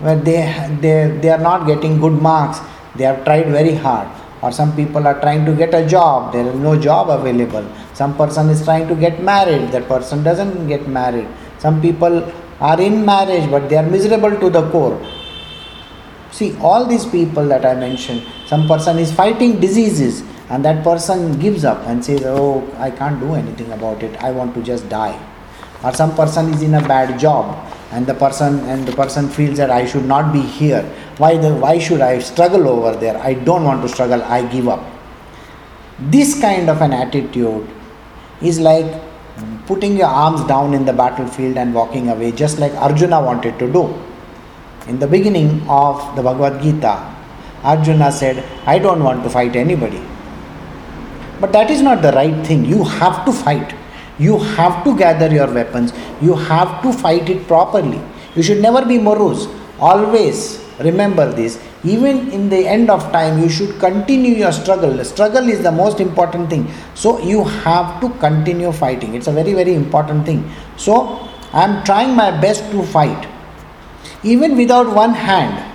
where 0.00 0.16
they 0.16 0.40
they 0.80 1.18
they 1.22 1.30
are 1.30 1.44
not 1.50 1.66
getting 1.66 2.00
good 2.00 2.20
marks. 2.28 2.60
They 2.96 3.04
have 3.04 3.24
tried 3.24 3.46
very 3.46 3.74
hard. 3.74 4.08
Or 4.42 4.50
some 4.50 4.74
people 4.74 5.06
are 5.06 5.20
trying 5.20 5.44
to 5.44 5.52
get 5.54 5.74
a 5.74 5.86
job. 5.86 6.32
There 6.32 6.46
is 6.46 6.54
no 6.56 6.74
job 6.80 7.10
available. 7.10 7.66
Some 7.92 8.16
person 8.16 8.48
is 8.48 8.64
trying 8.64 8.88
to 8.88 8.94
get 8.94 9.22
married. 9.22 9.70
That 9.72 9.86
person 9.86 10.22
doesn't 10.22 10.66
get 10.66 10.88
married. 10.88 11.28
Some 11.58 11.82
people 11.82 12.32
are 12.60 12.80
in 12.80 13.04
marriage 13.04 13.50
but 13.50 13.68
they 13.68 13.76
are 13.76 13.82
miserable 13.82 14.38
to 14.38 14.50
the 14.50 14.70
core. 14.70 14.98
See 16.32 16.56
all 16.60 16.86
these 16.86 17.04
people 17.04 17.46
that 17.48 17.64
i 17.66 17.74
mentioned 17.74 18.22
some 18.46 18.68
person 18.68 18.98
is 18.98 19.12
fighting 19.12 19.58
diseases 19.60 20.22
and 20.48 20.64
that 20.64 20.84
person 20.84 21.38
gives 21.40 21.64
up 21.64 21.84
and 21.86 22.04
says 22.04 22.22
oh 22.24 22.62
i 22.78 22.90
can't 22.90 23.18
do 23.20 23.34
anything 23.34 23.72
about 23.72 24.02
it. 24.02 24.16
I 24.22 24.30
want 24.30 24.54
to 24.54 24.62
just 24.62 24.88
die 24.88 25.18
or 25.82 25.92
some 25.92 26.14
person 26.14 26.52
is 26.52 26.62
in 26.62 26.74
a 26.74 26.86
bad 26.86 27.18
job 27.18 27.56
and 27.92 28.06
the 28.06 28.14
person 28.14 28.60
and 28.68 28.86
the 28.86 28.92
person 28.92 29.28
feels 29.28 29.56
that 29.56 29.70
i 29.70 29.84
should 29.84 30.04
not 30.04 30.32
be 30.32 30.40
here. 30.40 30.82
Why 31.18 31.36
the 31.36 31.54
why 31.54 31.78
should 31.78 32.00
i 32.00 32.18
struggle 32.18 32.68
over 32.68 32.96
there? 32.96 33.16
I 33.18 33.34
don't 33.34 33.64
want 33.64 33.82
to 33.82 33.88
struggle. 33.88 34.22
I 34.22 34.42
give 34.52 34.68
up. 34.68 34.84
This 35.98 36.40
kind 36.40 36.70
of 36.70 36.80
an 36.80 36.92
attitude 36.92 37.68
is 38.40 38.60
like 38.60 39.00
putting 39.66 39.96
your 39.96 40.08
arms 40.08 40.44
down 40.44 40.72
in 40.74 40.84
the 40.84 40.92
battlefield 40.92 41.56
and 41.56 41.74
walking 41.74 42.08
away 42.08 42.32
just 42.32 42.58
like 42.58 42.72
arjuna 42.74 43.20
wanted 43.20 43.58
to 43.58 43.72
do. 43.72 43.82
In 44.86 44.98
the 44.98 45.06
beginning 45.06 45.68
of 45.68 46.16
the 46.16 46.22
bhagavad 46.22 46.62
gita 46.62 46.94
arjuna 47.62 48.10
said 48.10 48.42
i 48.66 48.78
don't 48.78 49.02
want 49.02 49.22
to 49.24 49.30
fight 49.30 49.56
anybody. 49.56 50.02
But 51.40 51.52
that 51.52 51.70
is 51.70 51.82
not 51.82 52.02
the 52.02 52.12
right 52.12 52.46
thing. 52.46 52.64
You 52.64 52.84
have 52.84 53.24
to 53.24 53.32
fight. 53.32 53.74
You 54.20 54.38
have 54.56 54.84
to 54.84 54.96
gather 54.96 55.32
your 55.34 55.50
weapons. 55.52 55.92
You 56.20 56.34
have 56.36 56.82
to 56.82 56.92
fight 56.92 57.28
it 57.30 57.46
properly. 57.48 58.00
You 58.36 58.42
should 58.42 58.60
never 58.60 58.84
be 58.84 58.98
morose. 58.98 59.48
Always 59.80 60.62
remember 60.78 61.32
this. 61.32 61.58
Even 61.82 62.30
in 62.30 62.50
the 62.50 62.68
end 62.68 62.90
of 62.90 63.10
time, 63.12 63.40
you 63.42 63.48
should 63.48 63.78
continue 63.80 64.34
your 64.34 64.52
struggle. 64.52 65.02
Struggle 65.04 65.48
is 65.48 65.62
the 65.62 65.72
most 65.72 66.00
important 66.00 66.50
thing. 66.50 66.70
So 66.94 67.18
you 67.20 67.44
have 67.44 68.00
to 68.02 68.10
continue 68.26 68.72
fighting. 68.72 69.14
It's 69.14 69.26
a 69.26 69.32
very, 69.32 69.54
very 69.54 69.74
important 69.74 70.26
thing. 70.26 70.50
So 70.76 71.26
I 71.54 71.64
am 71.64 71.82
trying 71.84 72.14
my 72.14 72.30
best 72.40 72.70
to 72.72 72.82
fight. 72.82 73.26
Even 74.22 74.56
without 74.56 74.94
one 74.94 75.14
hand, 75.14 75.66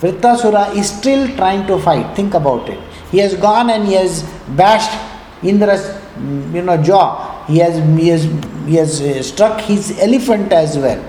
Vrittasura 0.00 0.74
is 0.74 0.90
still 0.90 1.28
trying 1.36 1.66
to 1.68 1.78
fight. 1.78 2.16
Think 2.16 2.34
about 2.34 2.68
it. 2.68 2.80
He 3.12 3.18
has 3.18 3.34
gone 3.34 3.70
and 3.70 3.86
he 3.86 3.94
has 3.94 4.24
bashed 4.56 4.90
Indra's 5.42 5.82
mm, 6.18 6.52
you 6.54 6.62
know 6.62 6.76
jaw. 6.82 7.29
He 7.50 7.58
has 7.58 7.76
he 7.98 8.08
has 8.08 8.24
he 8.66 8.76
has 8.76 9.00
uh, 9.00 9.22
struck 9.22 9.60
his 9.60 9.98
elephant 9.98 10.52
as 10.52 10.76
well. 10.78 11.00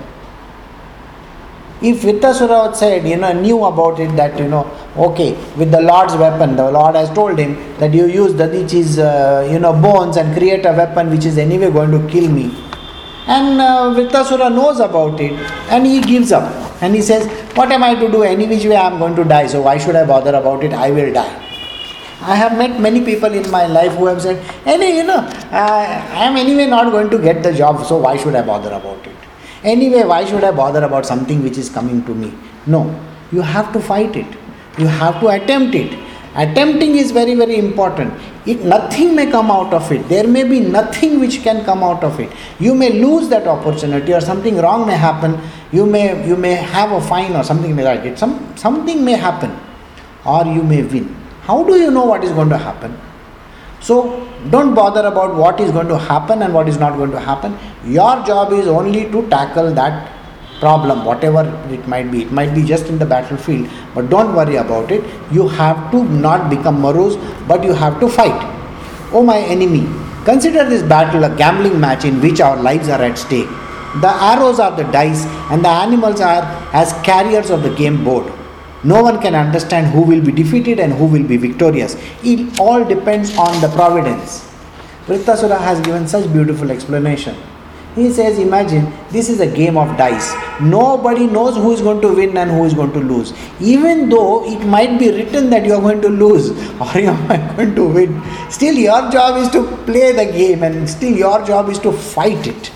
If 1.89 2.01
Vrittasura 2.03 2.75
said, 2.75 3.07
you 3.07 3.17
know, 3.17 3.31
knew 3.33 3.63
about 3.65 3.99
it 3.99 4.15
that, 4.15 4.37
you 4.37 4.47
know, 4.47 4.63
okay, 4.95 5.29
with 5.57 5.71
the 5.71 5.81
Lord's 5.81 6.15
weapon, 6.15 6.55
the 6.55 6.69
Lord 6.71 6.95
has 6.95 7.09
told 7.09 7.39
him 7.39 7.55
that 7.79 7.91
you 7.91 8.05
use 8.05 8.33
Dadichi's, 8.33 8.99
uh, 8.99 9.49
you 9.51 9.57
know, 9.57 9.73
bones 9.73 10.17
and 10.17 10.35
create 10.37 10.63
a 10.67 10.73
weapon 10.73 11.09
which 11.09 11.25
is 11.25 11.39
anyway 11.39 11.71
going 11.71 11.89
to 11.89 12.07
kill 12.07 12.29
me. 12.29 12.45
And 13.25 13.59
uh, 13.59 13.93
Vrittasura 13.95 14.53
knows 14.53 14.79
about 14.79 15.19
it 15.19 15.33
and 15.71 15.87
he 15.87 16.01
gives 16.01 16.31
up. 16.31 16.51
And 16.83 16.93
he 16.93 17.01
says, 17.01 17.27
what 17.55 17.71
am 17.71 17.83
I 17.83 17.95
to 17.95 18.11
do? 18.11 18.21
Any 18.21 18.45
which 18.45 18.65
way 18.65 18.75
I 18.75 18.85
am 18.85 18.99
going 18.99 19.15
to 19.15 19.23
die, 19.23 19.47
so 19.47 19.63
why 19.63 19.79
should 19.79 19.95
I 19.95 20.05
bother 20.05 20.35
about 20.35 20.63
it? 20.63 20.73
I 20.73 20.91
will 20.91 21.11
die. 21.11 21.50
I 22.21 22.35
have 22.35 22.57
met 22.57 22.79
many 22.79 23.03
people 23.03 23.33
in 23.33 23.49
my 23.49 23.65
life 23.65 23.93
who 23.93 24.05
have 24.05 24.21
said, 24.21 24.43
any, 24.65 24.97
you 24.97 25.03
know, 25.03 25.17
uh, 25.17 26.07
I 26.13 26.25
am 26.25 26.37
anyway 26.37 26.67
not 26.67 26.91
going 26.91 27.09
to 27.09 27.17
get 27.17 27.41
the 27.41 27.53
job, 27.53 27.85
so 27.85 27.97
why 27.97 28.17
should 28.17 28.35
I 28.35 28.43
bother 28.43 28.71
about 28.71 29.05
it? 29.07 29.15
Anyway, 29.63 30.03
why 30.03 30.25
should 30.25 30.43
I 30.43 30.51
bother 30.51 30.83
about 30.83 31.05
something 31.05 31.43
which 31.43 31.57
is 31.57 31.69
coming 31.69 32.03
to 32.05 32.13
me? 32.13 32.33
No, 32.67 32.99
you 33.31 33.41
have 33.41 33.73
to 33.73 33.79
fight 33.79 34.15
it. 34.15 34.27
You 34.77 34.87
have 34.87 35.19
to 35.19 35.29
attempt 35.29 35.75
it. 35.75 35.99
Attempting 36.35 36.95
is 36.95 37.11
very, 37.11 37.35
very 37.35 37.57
important. 37.57 38.13
It 38.45 38.63
nothing 38.63 39.15
may 39.15 39.29
come 39.29 39.51
out 39.51 39.73
of 39.73 39.91
it. 39.91 40.07
There 40.07 40.27
may 40.27 40.43
be 40.43 40.59
nothing 40.59 41.19
which 41.19 41.43
can 41.43 41.65
come 41.65 41.83
out 41.83 42.03
of 42.03 42.19
it. 42.19 42.31
You 42.59 42.73
may 42.73 42.93
lose 42.93 43.29
that 43.29 43.47
opportunity, 43.47 44.13
or 44.13 44.21
something 44.21 44.57
wrong 44.57 44.87
may 44.87 44.95
happen. 44.95 45.37
You 45.71 45.85
may 45.85 46.25
you 46.25 46.37
may 46.37 46.53
have 46.53 46.91
a 46.91 47.01
fine 47.01 47.35
or 47.35 47.43
something 47.43 47.75
like 47.75 48.03
that. 48.03 48.17
Some 48.17 48.55
something 48.55 49.03
may 49.03 49.13
happen, 49.13 49.51
or 50.25 50.45
you 50.45 50.63
may 50.63 50.83
win. 50.83 51.20
How 51.41 51.63
do 51.63 51.75
you 51.75 51.91
know 51.91 52.05
what 52.05 52.23
is 52.23 52.31
going 52.31 52.49
to 52.49 52.57
happen? 52.57 52.97
So 53.79 54.27
don't 54.51 54.75
bother 54.75 55.07
about 55.07 55.35
what 55.35 55.59
is 55.59 55.71
going 55.71 55.87
to 55.87 55.97
happen 55.97 56.43
and 56.43 56.53
what 56.53 56.69
is 56.69 56.77
not 56.77 56.97
going 56.97 57.11
to 57.11 57.19
happen. 57.19 57.57
Your 57.83 58.23
job 58.25 58.53
is 58.53 58.67
only 58.67 59.09
to 59.11 59.27
tackle 59.29 59.73
that 59.73 60.11
problem, 60.59 61.03
whatever 61.03 61.41
it 61.71 61.87
might 61.87 62.11
be. 62.11 62.21
It 62.21 62.31
might 62.31 62.53
be 62.53 62.63
just 62.63 62.85
in 62.85 62.99
the 62.99 63.05
battlefield, 63.05 63.67
but 63.95 64.09
don't 64.11 64.35
worry 64.35 64.57
about 64.57 64.91
it. 64.91 65.03
You 65.31 65.47
have 65.47 65.89
to 65.91 66.03
not 66.03 66.49
become 66.51 66.79
morose, 66.79 67.17
but 67.47 67.63
you 67.63 67.73
have 67.73 67.99
to 68.01 68.07
fight. 68.07 68.39
Oh, 69.11 69.23
my 69.23 69.39
enemy, 69.39 69.89
consider 70.23 70.69
this 70.69 70.83
battle 70.83 71.23
a 71.23 71.35
gambling 71.35 71.79
match 71.79 72.05
in 72.05 72.21
which 72.21 72.39
our 72.39 72.55
lives 72.55 72.87
are 72.87 73.01
at 73.01 73.17
stake. 73.17 73.49
The 73.99 74.13
arrows 74.31 74.59
are 74.59 74.75
the 74.75 74.83
dice, 74.91 75.25
and 75.49 75.65
the 75.65 75.69
animals 75.69 76.21
are 76.21 76.43
as 76.71 76.93
carriers 77.01 77.49
of 77.49 77.63
the 77.63 77.73
game 77.75 78.03
board. 78.03 78.31
No 78.83 79.03
one 79.03 79.21
can 79.21 79.35
understand 79.35 79.87
who 79.87 80.01
will 80.01 80.21
be 80.21 80.31
defeated 80.31 80.79
and 80.79 80.91
who 80.93 81.05
will 81.05 81.23
be 81.23 81.37
victorious. 81.37 81.95
It 82.23 82.59
all 82.59 82.83
depends 82.83 83.37
on 83.37 83.61
the 83.61 83.67
providence. 83.69 84.47
Vrittasura 85.05 85.59
has 85.59 85.79
given 85.81 86.07
such 86.07 86.31
beautiful 86.33 86.71
explanation. 86.71 87.35
He 87.93 88.09
says, 88.09 88.39
Imagine 88.39 88.91
this 89.11 89.29
is 89.29 89.39
a 89.39 89.45
game 89.45 89.77
of 89.77 89.97
dice. 89.97 90.33
Nobody 90.61 91.27
knows 91.27 91.55
who 91.57 91.73
is 91.73 91.81
going 91.81 92.01
to 92.01 92.15
win 92.15 92.35
and 92.37 92.49
who 92.49 92.63
is 92.63 92.73
going 92.73 92.93
to 92.93 92.99
lose. 92.99 93.33
Even 93.59 94.09
though 94.09 94.45
it 94.45 94.65
might 94.65 94.97
be 94.97 95.11
written 95.11 95.49
that 95.49 95.65
you 95.65 95.73
are 95.73 95.81
going 95.81 96.01
to 96.01 96.09
lose 96.09 96.49
or 96.81 96.99
you 96.99 97.09
are 97.09 97.55
going 97.55 97.75
to 97.75 97.87
win, 97.87 98.21
still 98.49 98.73
your 98.73 99.11
job 99.11 99.37
is 99.37 99.49
to 99.49 99.63
play 99.85 100.11
the 100.11 100.31
game 100.31 100.63
and 100.63 100.89
still 100.89 101.15
your 101.15 101.45
job 101.45 101.69
is 101.69 101.77
to 101.79 101.91
fight 101.91 102.47
it. 102.47 102.71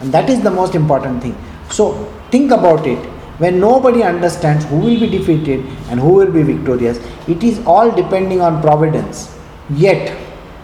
And 0.00 0.12
that 0.12 0.30
is 0.30 0.42
the 0.42 0.50
most 0.50 0.74
important 0.74 1.22
thing. 1.22 1.36
So 1.70 2.04
think 2.30 2.52
about 2.52 2.86
it 2.86 3.17
when 3.38 3.60
nobody 3.60 4.02
understands 4.02 4.64
who 4.66 4.78
will 4.78 5.00
be 5.00 5.08
defeated 5.08 5.64
and 5.90 6.00
who 6.00 6.12
will 6.12 6.30
be 6.30 6.42
victorious, 6.42 6.98
it 7.28 7.42
is 7.44 7.64
all 7.66 7.90
depending 7.90 8.40
on 8.40 8.60
providence. 8.60 9.36
Yet, 9.70 10.16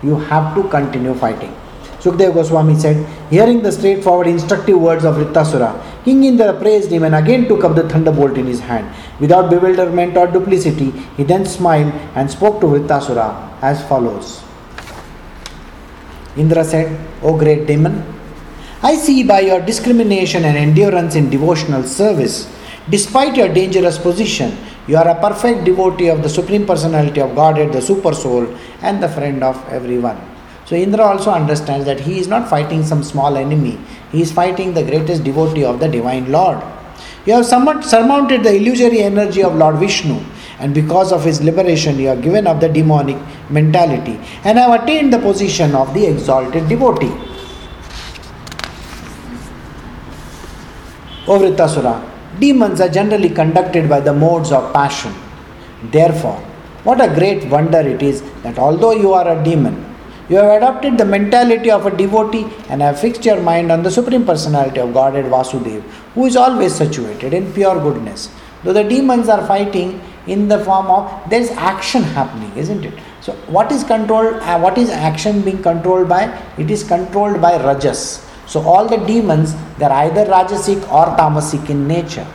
you 0.02 0.16
have 0.16 0.54
to 0.56 0.68
continue 0.68 1.14
fighting. 1.14 1.54
Sukdev 2.00 2.34
Goswami 2.34 2.78
said, 2.78 3.06
hearing 3.30 3.62
the 3.62 3.72
straightforward 3.72 4.26
instructive 4.26 4.78
words 4.78 5.04
of 5.04 5.14
Vrittasura, 5.14 5.82
King 6.04 6.24
Indra 6.24 6.52
praised 6.52 6.90
him 6.90 7.04
and 7.04 7.14
again 7.14 7.48
took 7.48 7.64
up 7.64 7.74
the 7.74 7.88
thunderbolt 7.88 8.36
in 8.36 8.46
his 8.46 8.60
hand. 8.60 8.94
Without 9.20 9.48
bewilderment 9.48 10.16
or 10.16 10.26
duplicity, 10.26 10.90
he 11.16 11.24
then 11.24 11.46
smiled 11.46 11.94
and 12.14 12.30
spoke 12.30 12.60
to 12.60 12.66
Vrittasura 12.66 13.50
as 13.62 13.82
follows. 13.88 14.42
Indra 16.36 16.64
said, 16.64 17.00
O 17.22 17.38
great 17.38 17.66
demon, 17.66 18.04
I 18.82 18.96
see 18.96 19.22
by 19.22 19.40
your 19.40 19.62
discrimination 19.62 20.44
and 20.44 20.58
endurance 20.58 21.14
in 21.14 21.30
devotional 21.30 21.84
service 21.84 22.50
Despite 22.90 23.34
your 23.34 23.48
dangerous 23.48 23.96
position, 23.96 24.56
you 24.86 24.98
are 24.98 25.08
a 25.08 25.18
perfect 25.18 25.64
devotee 25.64 26.08
of 26.08 26.22
the 26.22 26.28
Supreme 26.28 26.66
Personality 26.66 27.20
of 27.22 27.34
Godhead, 27.34 27.72
the 27.72 27.80
Super 27.80 28.12
Soul, 28.12 28.54
and 28.82 29.02
the 29.02 29.08
friend 29.08 29.42
of 29.42 29.56
everyone. 29.70 30.20
So 30.66 30.76
Indra 30.76 31.04
also 31.04 31.30
understands 31.30 31.86
that 31.86 32.00
he 32.00 32.18
is 32.18 32.28
not 32.28 32.48
fighting 32.48 32.84
some 32.84 33.02
small 33.02 33.38
enemy, 33.38 33.78
he 34.12 34.20
is 34.20 34.32
fighting 34.32 34.74
the 34.74 34.82
greatest 34.82 35.24
devotee 35.24 35.64
of 35.64 35.80
the 35.80 35.88
divine 35.88 36.30
Lord. 36.30 36.62
You 37.24 37.32
have 37.34 37.46
somewhat 37.46 37.84
surmounted 37.84 38.42
the 38.42 38.54
illusory 38.54 39.00
energy 39.00 39.42
of 39.42 39.54
Lord 39.54 39.76
Vishnu, 39.76 40.22
and 40.58 40.74
because 40.74 41.10
of 41.10 41.24
his 41.24 41.42
liberation, 41.42 41.98
you 41.98 42.08
have 42.08 42.20
given 42.20 42.46
up 42.46 42.60
the 42.60 42.68
demonic 42.68 43.16
mentality 43.48 44.20
and 44.44 44.58
have 44.58 44.82
attained 44.82 45.10
the 45.10 45.18
position 45.18 45.74
of 45.74 45.94
the 45.94 46.04
exalted 46.06 46.68
devotee. 46.68 47.12
O 51.26 51.40
demons 52.40 52.80
are 52.80 52.88
generally 52.88 53.30
conducted 53.30 53.88
by 53.88 54.00
the 54.00 54.12
modes 54.12 54.52
of 54.52 54.72
passion. 54.72 55.12
Therefore, 55.90 56.38
what 56.84 57.00
a 57.00 57.14
great 57.14 57.44
wonder 57.48 57.80
it 57.80 58.02
is 58.02 58.22
that 58.42 58.58
although 58.58 58.92
you 58.92 59.12
are 59.12 59.28
a 59.28 59.42
demon, 59.42 59.94
you 60.28 60.36
have 60.36 60.62
adopted 60.62 60.96
the 60.96 61.04
mentality 61.04 61.70
of 61.70 61.84
a 61.84 61.94
devotee 61.94 62.46
and 62.68 62.80
have 62.80 62.98
fixed 62.98 63.24
your 63.26 63.40
mind 63.40 63.70
on 63.70 63.82
the 63.82 63.90
Supreme 63.90 64.24
Personality 64.24 64.80
of 64.80 64.94
Godhead 64.94 65.26
Vasudev, 65.26 65.82
who 66.14 66.24
is 66.24 66.36
always 66.36 66.74
situated 66.74 67.34
in 67.34 67.52
pure 67.52 67.78
goodness. 67.78 68.30
Though 68.62 68.72
the 68.72 68.84
demons 68.84 69.28
are 69.28 69.46
fighting 69.46 70.00
in 70.26 70.48
the 70.48 70.64
form 70.64 70.86
of 70.86 71.28
there 71.28 71.40
is 71.40 71.50
action 71.50 72.02
happening, 72.02 72.50
isn't 72.56 72.84
it? 72.84 72.94
So, 73.20 73.32
what 73.46 73.70
is 73.70 73.84
controlled? 73.84 74.36
Uh, 74.36 74.58
what 74.58 74.78
is 74.78 74.88
action 74.88 75.42
being 75.42 75.62
controlled 75.62 76.08
by? 76.08 76.24
It 76.56 76.70
is 76.70 76.82
controlled 76.82 77.42
by 77.42 77.62
rajas. 77.62 78.23
So, 78.46 78.60
all 78.60 78.86
the 78.86 78.98
demons 78.98 79.54
they 79.78 79.86
are 79.86 79.92
either 80.04 80.24
rajasic 80.26 80.80
or 80.92 81.06
tamasic 81.16 81.70
in 81.70 81.88
nature. 81.88 82.26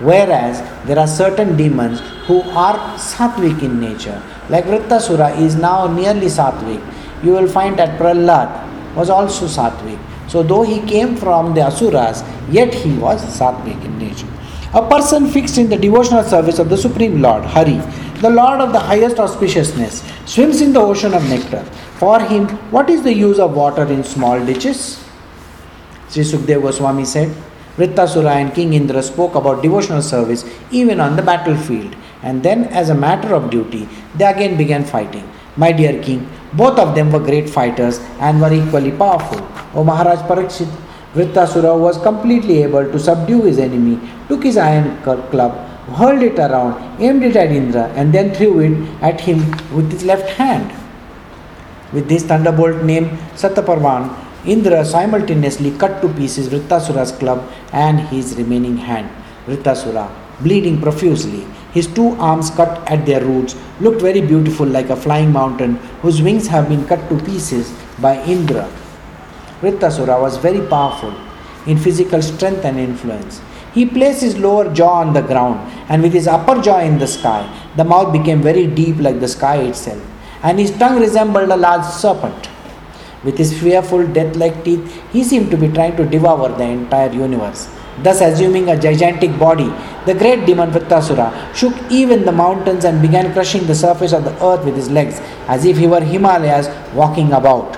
Whereas 0.00 0.60
there 0.86 0.98
are 0.98 1.06
certain 1.06 1.56
demons 1.56 2.00
who 2.26 2.40
are 2.40 2.78
sattvic 2.96 3.62
in 3.62 3.80
nature. 3.80 4.22
Like 4.48 4.64
Vrittasura 4.64 5.38
is 5.38 5.56
now 5.56 5.86
nearly 5.86 6.26
sattvic. 6.26 6.82
You 7.22 7.32
will 7.32 7.48
find 7.48 7.78
that 7.78 7.98
Prahlad 7.98 8.94
was 8.96 9.10
also 9.10 9.46
sattvic. 9.46 9.98
So 10.28 10.42
though 10.42 10.62
he 10.62 10.80
came 10.82 11.16
from 11.16 11.54
the 11.54 11.62
asuras, 11.66 12.22
yet 12.50 12.72
he 12.72 12.96
was 12.96 13.22
sattvic 13.38 13.84
in 13.84 13.98
nature. 13.98 14.28
A 14.72 14.88
person 14.88 15.28
fixed 15.28 15.58
in 15.58 15.68
the 15.68 15.76
devotional 15.76 16.22
service 16.22 16.58
of 16.58 16.70
the 16.70 16.76
Supreme 16.76 17.20
Lord, 17.20 17.44
Hari, 17.44 17.80
the 18.20 18.30
Lord 18.30 18.60
of 18.60 18.72
the 18.72 18.78
highest 18.78 19.16
auspiciousness, 19.16 20.02
swims 20.28 20.60
in 20.60 20.72
the 20.72 20.80
ocean 20.80 21.12
of 21.12 21.28
nectar. 21.28 21.64
For 21.98 22.20
him, 22.20 22.46
what 22.70 22.88
is 22.88 23.02
the 23.02 23.12
use 23.12 23.38
of 23.38 23.54
water 23.54 23.84
in 23.84 24.04
small 24.04 24.38
ditches? 24.46 25.04
Sri 26.10 26.24
Sukdev 26.24 26.62
Goswami 26.62 27.04
said, 27.04 27.32
Vrittasura 27.76 28.32
and 28.34 28.52
King 28.52 28.74
Indra 28.74 29.00
spoke 29.00 29.36
about 29.36 29.62
devotional 29.62 30.02
service 30.02 30.44
even 30.72 31.00
on 31.00 31.14
the 31.14 31.22
battlefield, 31.22 31.94
and 32.24 32.42
then, 32.42 32.64
as 32.64 32.90
a 32.90 32.94
matter 32.94 33.32
of 33.32 33.48
duty, 33.48 33.88
they 34.16 34.24
again 34.24 34.56
began 34.56 34.84
fighting. 34.84 35.26
My 35.56 35.70
dear 35.70 36.02
king, 36.02 36.28
both 36.54 36.80
of 36.80 36.96
them 36.96 37.12
were 37.12 37.20
great 37.20 37.48
fighters 37.48 38.00
and 38.18 38.40
were 38.40 38.52
equally 38.52 38.90
powerful. 38.90 39.40
O 39.72 39.84
Maharaj 39.84 40.18
Parikshit, 40.28 40.68
Vrittasura 41.14 41.78
was 41.78 41.96
completely 41.98 42.62
able 42.64 42.90
to 42.90 42.98
subdue 42.98 43.42
his 43.42 43.58
enemy, 43.58 44.00
took 44.28 44.42
his 44.42 44.56
iron 44.56 45.00
club, 45.02 45.52
hurled 45.94 46.22
it 46.22 46.38
around, 46.40 47.00
aimed 47.00 47.22
it 47.22 47.36
at 47.36 47.52
Indra, 47.52 47.84
and 47.94 48.12
then 48.12 48.34
threw 48.34 48.58
it 48.58 49.02
at 49.02 49.20
him 49.20 49.38
with 49.72 49.90
his 49.92 50.04
left 50.04 50.28
hand. 50.30 50.72
With 51.92 52.08
this 52.08 52.24
thunderbolt 52.24 52.82
named 52.82 53.10
Sataparvan, 53.34 54.14
Indra 54.46 54.84
simultaneously 54.86 55.70
cut 55.76 56.00
to 56.00 56.08
pieces 56.14 56.48
Vrittasura's 56.48 57.12
club 57.12 57.46
and 57.72 58.00
his 58.00 58.36
remaining 58.36 58.76
hand. 58.78 59.10
Vrittasura, 59.46 60.10
bleeding 60.40 60.80
profusely, 60.80 61.46
his 61.72 61.86
two 61.86 62.12
arms 62.12 62.48
cut 62.50 62.90
at 62.90 63.04
their 63.04 63.22
roots, 63.22 63.54
looked 63.80 64.00
very 64.00 64.22
beautiful 64.22 64.66
like 64.66 64.88
a 64.88 64.96
flying 64.96 65.30
mountain 65.30 65.74
whose 66.00 66.22
wings 66.22 66.46
have 66.46 66.70
been 66.70 66.86
cut 66.86 67.06
to 67.10 67.22
pieces 67.24 67.70
by 68.00 68.22
Indra. 68.24 68.66
Vrittasura 69.60 70.18
was 70.18 70.38
very 70.38 70.66
powerful 70.68 71.14
in 71.66 71.76
physical 71.76 72.22
strength 72.22 72.64
and 72.64 72.78
influence. 72.78 73.42
He 73.74 73.84
placed 73.84 74.22
his 74.22 74.38
lower 74.38 74.72
jaw 74.72 75.00
on 75.00 75.12
the 75.12 75.20
ground 75.20 75.60
and 75.90 76.02
with 76.02 76.14
his 76.14 76.26
upper 76.26 76.60
jaw 76.62 76.80
in 76.80 76.98
the 76.98 77.06
sky, 77.06 77.46
the 77.76 77.84
mouth 77.84 78.10
became 78.10 78.40
very 78.40 78.66
deep 78.66 78.96
like 78.96 79.20
the 79.20 79.28
sky 79.28 79.58
itself, 79.58 80.02
and 80.42 80.58
his 80.58 80.70
tongue 80.78 80.98
resembled 80.98 81.50
a 81.50 81.56
large 81.56 81.84
serpent. 81.84 82.48
With 83.22 83.36
his 83.36 83.58
fearful 83.60 84.06
death 84.06 84.36
like 84.36 84.64
teeth, 84.64 85.02
he 85.12 85.22
seemed 85.22 85.50
to 85.50 85.56
be 85.56 85.68
trying 85.68 85.96
to 85.96 86.06
devour 86.06 86.48
the 86.48 86.64
entire 86.64 87.12
universe. 87.12 87.68
Thus, 88.02 88.22
assuming 88.22 88.70
a 88.70 88.80
gigantic 88.80 89.38
body, 89.38 89.70
the 90.06 90.14
great 90.14 90.46
demon 90.46 90.70
Vrittasura 90.70 91.54
shook 91.54 91.74
even 91.90 92.24
the 92.24 92.32
mountains 92.32 92.84
and 92.84 93.02
began 93.02 93.32
crushing 93.34 93.66
the 93.66 93.74
surface 93.74 94.12
of 94.12 94.24
the 94.24 94.32
earth 94.44 94.64
with 94.64 94.74
his 94.74 94.90
legs, 94.90 95.20
as 95.48 95.66
if 95.66 95.76
he 95.76 95.86
were 95.86 96.00
Himalayas 96.00 96.68
walking 96.94 97.32
about. 97.32 97.76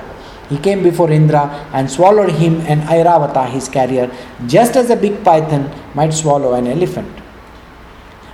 He 0.49 0.59
came 0.59 0.83
before 0.83 1.11
Indra 1.11 1.69
and 1.73 1.91
swallowed 1.91 2.33
him 2.33 2.61
and 2.63 2.83
Airavata, 2.83 3.49
his 3.49 3.69
carrier, 3.69 4.15
just 4.47 4.77
as 4.77 4.91
a 4.91 4.97
big 4.97 5.25
python 5.25 5.73
might 5.95 6.13
swallow 6.13 6.55
an 6.55 6.67
elephant. 6.67 7.22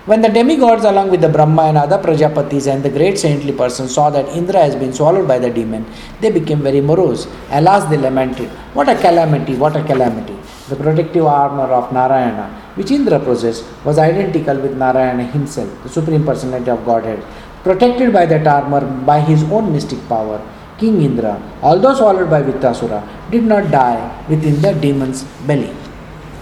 When 0.08 0.22
the 0.22 0.30
demigods, 0.30 0.84
along 0.84 1.10
with 1.10 1.20
the 1.20 1.28
Brahma 1.28 1.64
and 1.64 1.76
other 1.76 1.98
Prajapatis 1.98 2.66
and 2.66 2.82
the 2.82 2.88
great 2.88 3.18
saintly 3.18 3.52
persons, 3.52 3.94
saw 3.94 4.08
that 4.08 4.26
Indra 4.30 4.58
has 4.58 4.74
been 4.74 4.94
swallowed 4.94 5.28
by 5.28 5.38
the 5.38 5.50
demon, 5.50 5.84
they 6.22 6.30
became 6.30 6.62
very 6.62 6.80
morose. 6.80 7.26
Alas, 7.50 7.84
they 7.90 7.98
lamented, 7.98 8.48
What 8.72 8.88
a 8.88 8.94
calamity, 8.94 9.54
what 9.54 9.76
a 9.76 9.84
calamity! 9.84 10.34
The 10.70 10.76
protective 10.76 11.26
armor 11.26 11.68
of 11.78 11.92
Narayana, 11.92 12.46
which 12.74 12.90
Indra 12.90 13.20
possessed, 13.20 13.66
was 13.84 13.98
identical 13.98 14.58
with 14.58 14.78
Narayana 14.78 15.24
himself, 15.24 15.70
the 15.82 15.90
Supreme 15.90 16.24
Personality 16.24 16.70
of 16.70 16.86
Godhead. 16.86 17.22
Protected 17.62 18.10
by 18.10 18.24
that 18.24 18.46
armor 18.46 18.80
by 19.04 19.20
his 19.20 19.42
own 19.52 19.70
mystic 19.74 20.00
power, 20.08 20.40
King 20.78 21.02
Indra, 21.02 21.34
although 21.60 21.94
swallowed 21.94 22.30
by 22.30 22.40
Vrittasura, 22.40 23.06
did 23.30 23.42
not 23.42 23.70
die 23.70 24.24
within 24.26 24.58
the 24.62 24.72
demon's 24.72 25.24
belly 25.46 25.74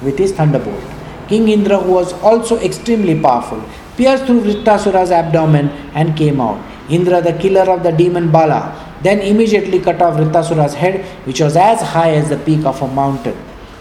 with 0.04 0.16
his 0.16 0.30
thunderbolt. 0.30 0.95
King 1.28 1.48
Indra, 1.48 1.78
who 1.78 1.92
was 1.92 2.12
also 2.14 2.58
extremely 2.58 3.20
powerful, 3.20 3.62
pierced 3.96 4.26
through 4.26 4.42
Vrittasura's 4.42 5.10
abdomen 5.10 5.68
and 5.94 6.16
came 6.16 6.40
out. 6.40 6.60
Indra, 6.88 7.20
the 7.20 7.32
killer 7.32 7.68
of 7.70 7.82
the 7.82 7.90
demon 7.90 8.30
Bala, 8.30 8.60
then 9.02 9.20
immediately 9.20 9.80
cut 9.80 10.00
off 10.00 10.16
Vrittasura's 10.18 10.74
head, 10.74 11.04
which 11.26 11.40
was 11.40 11.56
as 11.56 11.80
high 11.80 12.12
as 12.12 12.28
the 12.28 12.38
peak 12.38 12.64
of 12.64 12.80
a 12.82 12.88
mountain. 12.88 13.36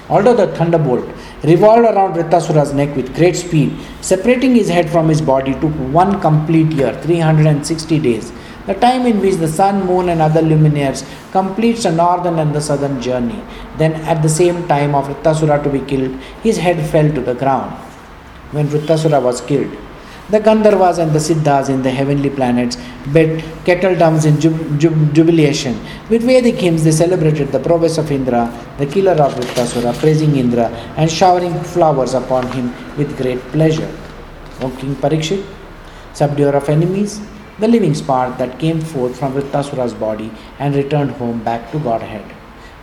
Although 0.10 0.36
the 0.36 0.47
thunderbolt 0.55 1.05
revolved 1.43 1.86
around 1.86 2.13
Vrittasura's 2.13 2.73
neck 2.73 2.95
with 2.95 3.15
great 3.15 3.36
speed, 3.36 3.75
separating 4.01 4.55
his 4.55 4.69
head 4.69 4.89
from 4.89 5.10
his 5.10 5.21
body 5.21 5.53
took 5.53 5.73
one 6.01 6.21
complete 6.21 6.71
year, 6.71 6.93
360 7.01 7.99
days, 7.99 8.31
the 8.65 8.73
time 8.73 9.06
in 9.06 9.19
which 9.21 9.36
the 9.36 9.47
sun, 9.47 9.86
moon, 9.86 10.10
and 10.10 10.21
other 10.21 10.41
luminaires 10.41 11.06
completes 11.32 11.84
the 11.84 11.91
northern 11.91 12.39
and 12.39 12.54
the 12.54 12.62
southern 12.62 13.01
journey. 13.01 13.41
Then, 13.78 13.93
at 14.13 14.21
the 14.21 14.30
same 14.30 14.67
time 14.67 14.95
of 14.95 15.08
Vrittasura 15.08 15.63
to 15.63 15.69
be 15.69 15.82
killed, 15.82 16.19
his 16.41 16.58
head 16.58 16.84
fell 16.89 17.12
to 17.13 17.21
the 17.21 17.36
ground. 17.36 17.73
When 18.51 18.67
Vrittasura 18.67 19.21
was 19.21 19.41
killed, 19.41 19.75
the 20.28 20.39
Gandharvas 20.39 20.97
and 20.97 21.13
the 21.13 21.19
Siddhas 21.19 21.69
in 21.69 21.84
the 21.84 21.91
heavenly 21.91 22.32
planets 22.32 22.78
bet 23.13 23.43
kettle 23.63 23.95
drums 23.95 24.25
in 24.25 24.38
jub- 24.38 24.80
jub- 24.80 25.13
jubilation. 25.13 25.80
With 26.10 26.23
Vedic 26.23 26.56
hymns, 26.56 26.84
they 26.84 26.91
celebrated 26.91 27.51
the 27.51 27.60
prowess 27.60 27.99
of 27.99 28.12
Indra, 28.12 28.51
the 28.80 28.88
killer 28.88 29.12
of 29.12 29.36
Vrittasura, 29.36 29.93
praising 29.99 30.36
Indra 30.36 30.69
and 30.97 31.12
showering 31.12 31.54
flowers 31.63 32.15
upon 32.15 32.51
him 32.54 32.73
with 32.97 33.15
great 33.17 33.39
pleasure. 33.51 33.91
O 34.62 34.71
King 34.71 34.95
Parikshit, 34.95 35.45
subduer 36.13 36.56
of 36.56 36.67
enemies, 36.69 37.21
the 37.59 37.67
living 37.67 37.93
spark 37.93 38.37
that 38.37 38.59
came 38.59 38.81
forth 38.81 39.17
from 39.17 39.33
Vrittasura's 39.33 39.93
body 39.93 40.31
and 40.59 40.75
returned 40.75 41.11
home 41.11 41.43
back 41.43 41.71
to 41.71 41.79
Godhead. 41.79 42.25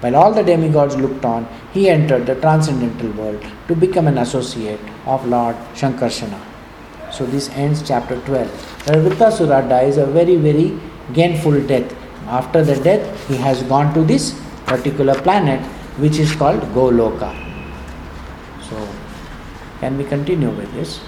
While 0.01 0.17
all 0.17 0.33
the 0.33 0.43
demigods 0.43 0.97
looked 0.97 1.25
on, 1.25 1.47
he 1.73 1.89
entered 1.89 2.27
the 2.27 2.35
transcendental 2.37 3.11
world 3.13 3.45
to 3.69 3.77
become 3.77 4.09
an 4.09 4.19
associate 4.19 4.81
of 5.07 5.27
Lord 5.27 5.57
Shankarsana. 5.75 6.41
So 7.13 7.27
this 7.27 7.51
ends 7.51 7.87
chapter 7.87 8.19
12. 8.23 8.89
Where 8.89 9.03
Vrittasura 9.03 9.69
dies 9.69 9.99
a 9.99 10.07
very, 10.07 10.37
very 10.37 10.79
gainful 11.13 11.61
death. 11.67 11.95
After 12.27 12.65
the 12.65 12.77
death, 12.83 13.29
he 13.29 13.37
has 13.37 13.63
gone 13.65 13.93
to 13.95 14.03
this 14.03 14.41
particular 14.67 15.15
planet 15.15 15.61
which 15.99 16.19
is 16.19 16.35
called 16.35 16.61
Goloka. 16.75 17.31
So, 18.69 18.89
can 19.81 19.99
we 19.99 20.05
continue 20.05 20.51
with 20.51 20.73
this? 20.73 21.01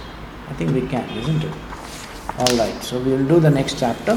I 0.51 0.53
think 0.53 0.73
we 0.73 0.87
can, 0.87 1.09
isn't 1.17 1.43
it? 1.43 1.64
Alright, 2.37 2.83
so 2.83 2.99
we 2.99 3.13
will 3.13 3.29
do 3.29 3.39
the 3.39 3.49
next 3.49 3.79
chapter. 3.79 4.17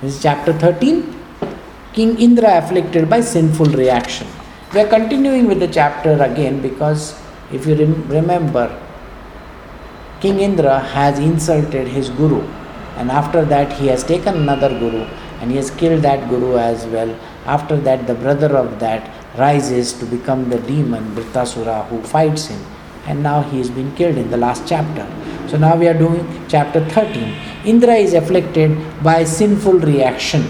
This 0.00 0.14
is 0.14 0.22
chapter 0.22 0.54
13 0.54 1.14
King 1.92 2.18
Indra 2.18 2.56
afflicted 2.56 3.10
by 3.10 3.20
sinful 3.20 3.66
reaction. 3.66 4.26
We 4.72 4.80
are 4.80 4.88
continuing 4.88 5.46
with 5.46 5.60
the 5.60 5.68
chapter 5.68 6.12
again 6.22 6.62
because 6.62 7.20
if 7.52 7.66
you 7.66 7.74
rem- 7.74 8.08
remember, 8.08 8.74
King 10.22 10.40
Indra 10.40 10.78
has 10.80 11.18
insulted 11.18 11.86
his 11.86 12.08
guru, 12.08 12.40
and 12.96 13.10
after 13.10 13.44
that, 13.44 13.74
he 13.74 13.88
has 13.88 14.02
taken 14.02 14.34
another 14.34 14.70
guru 14.70 15.04
and 15.42 15.50
he 15.50 15.58
has 15.58 15.70
killed 15.70 16.00
that 16.00 16.30
guru 16.30 16.56
as 16.56 16.86
well. 16.86 17.14
After 17.44 17.76
that, 17.76 18.06
the 18.06 18.14
brother 18.14 18.56
of 18.56 18.80
that 18.80 19.10
rises 19.36 19.92
to 19.94 20.06
become 20.06 20.48
the 20.48 20.60
demon 20.60 21.14
Vrittasura 21.14 21.86
who 21.88 22.00
fights 22.04 22.46
him, 22.46 22.64
and 23.06 23.22
now 23.22 23.42
he 23.42 23.58
has 23.58 23.68
been 23.68 23.94
killed 23.96 24.16
in 24.16 24.30
the 24.30 24.38
last 24.38 24.66
chapter. 24.66 25.06
So 25.52 25.58
now 25.58 25.76
we 25.76 25.86
are 25.86 25.92
doing 25.92 26.26
chapter 26.48 26.82
13. 26.82 27.66
Indra 27.66 27.92
is 27.92 28.14
afflicted 28.14 28.70
by 29.02 29.22
sinful 29.24 29.80
reaction. 29.80 30.44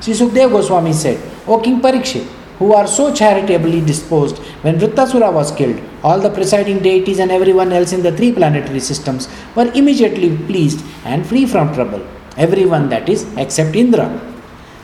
Sri 0.00 0.14
Sukdev 0.14 0.52
Goswami 0.52 0.92
said, 0.92 1.18
O 1.48 1.58
King 1.60 1.80
Parikshit, 1.80 2.24
who 2.60 2.72
are 2.74 2.86
so 2.86 3.12
charitably 3.12 3.80
disposed, 3.80 4.38
when 4.62 4.78
Vrittasura 4.78 5.32
was 5.32 5.50
killed, 5.50 5.82
all 6.04 6.20
the 6.20 6.30
presiding 6.30 6.78
deities 6.78 7.18
and 7.18 7.32
everyone 7.32 7.72
else 7.72 7.92
in 7.92 8.04
the 8.04 8.16
three 8.16 8.30
planetary 8.30 8.78
systems 8.78 9.28
were 9.56 9.72
immediately 9.74 10.36
pleased 10.46 10.84
and 11.04 11.26
free 11.26 11.44
from 11.44 11.74
trouble. 11.74 12.06
Everyone, 12.36 12.88
that 12.90 13.08
is, 13.08 13.26
except 13.36 13.74
Indra. 13.74 14.06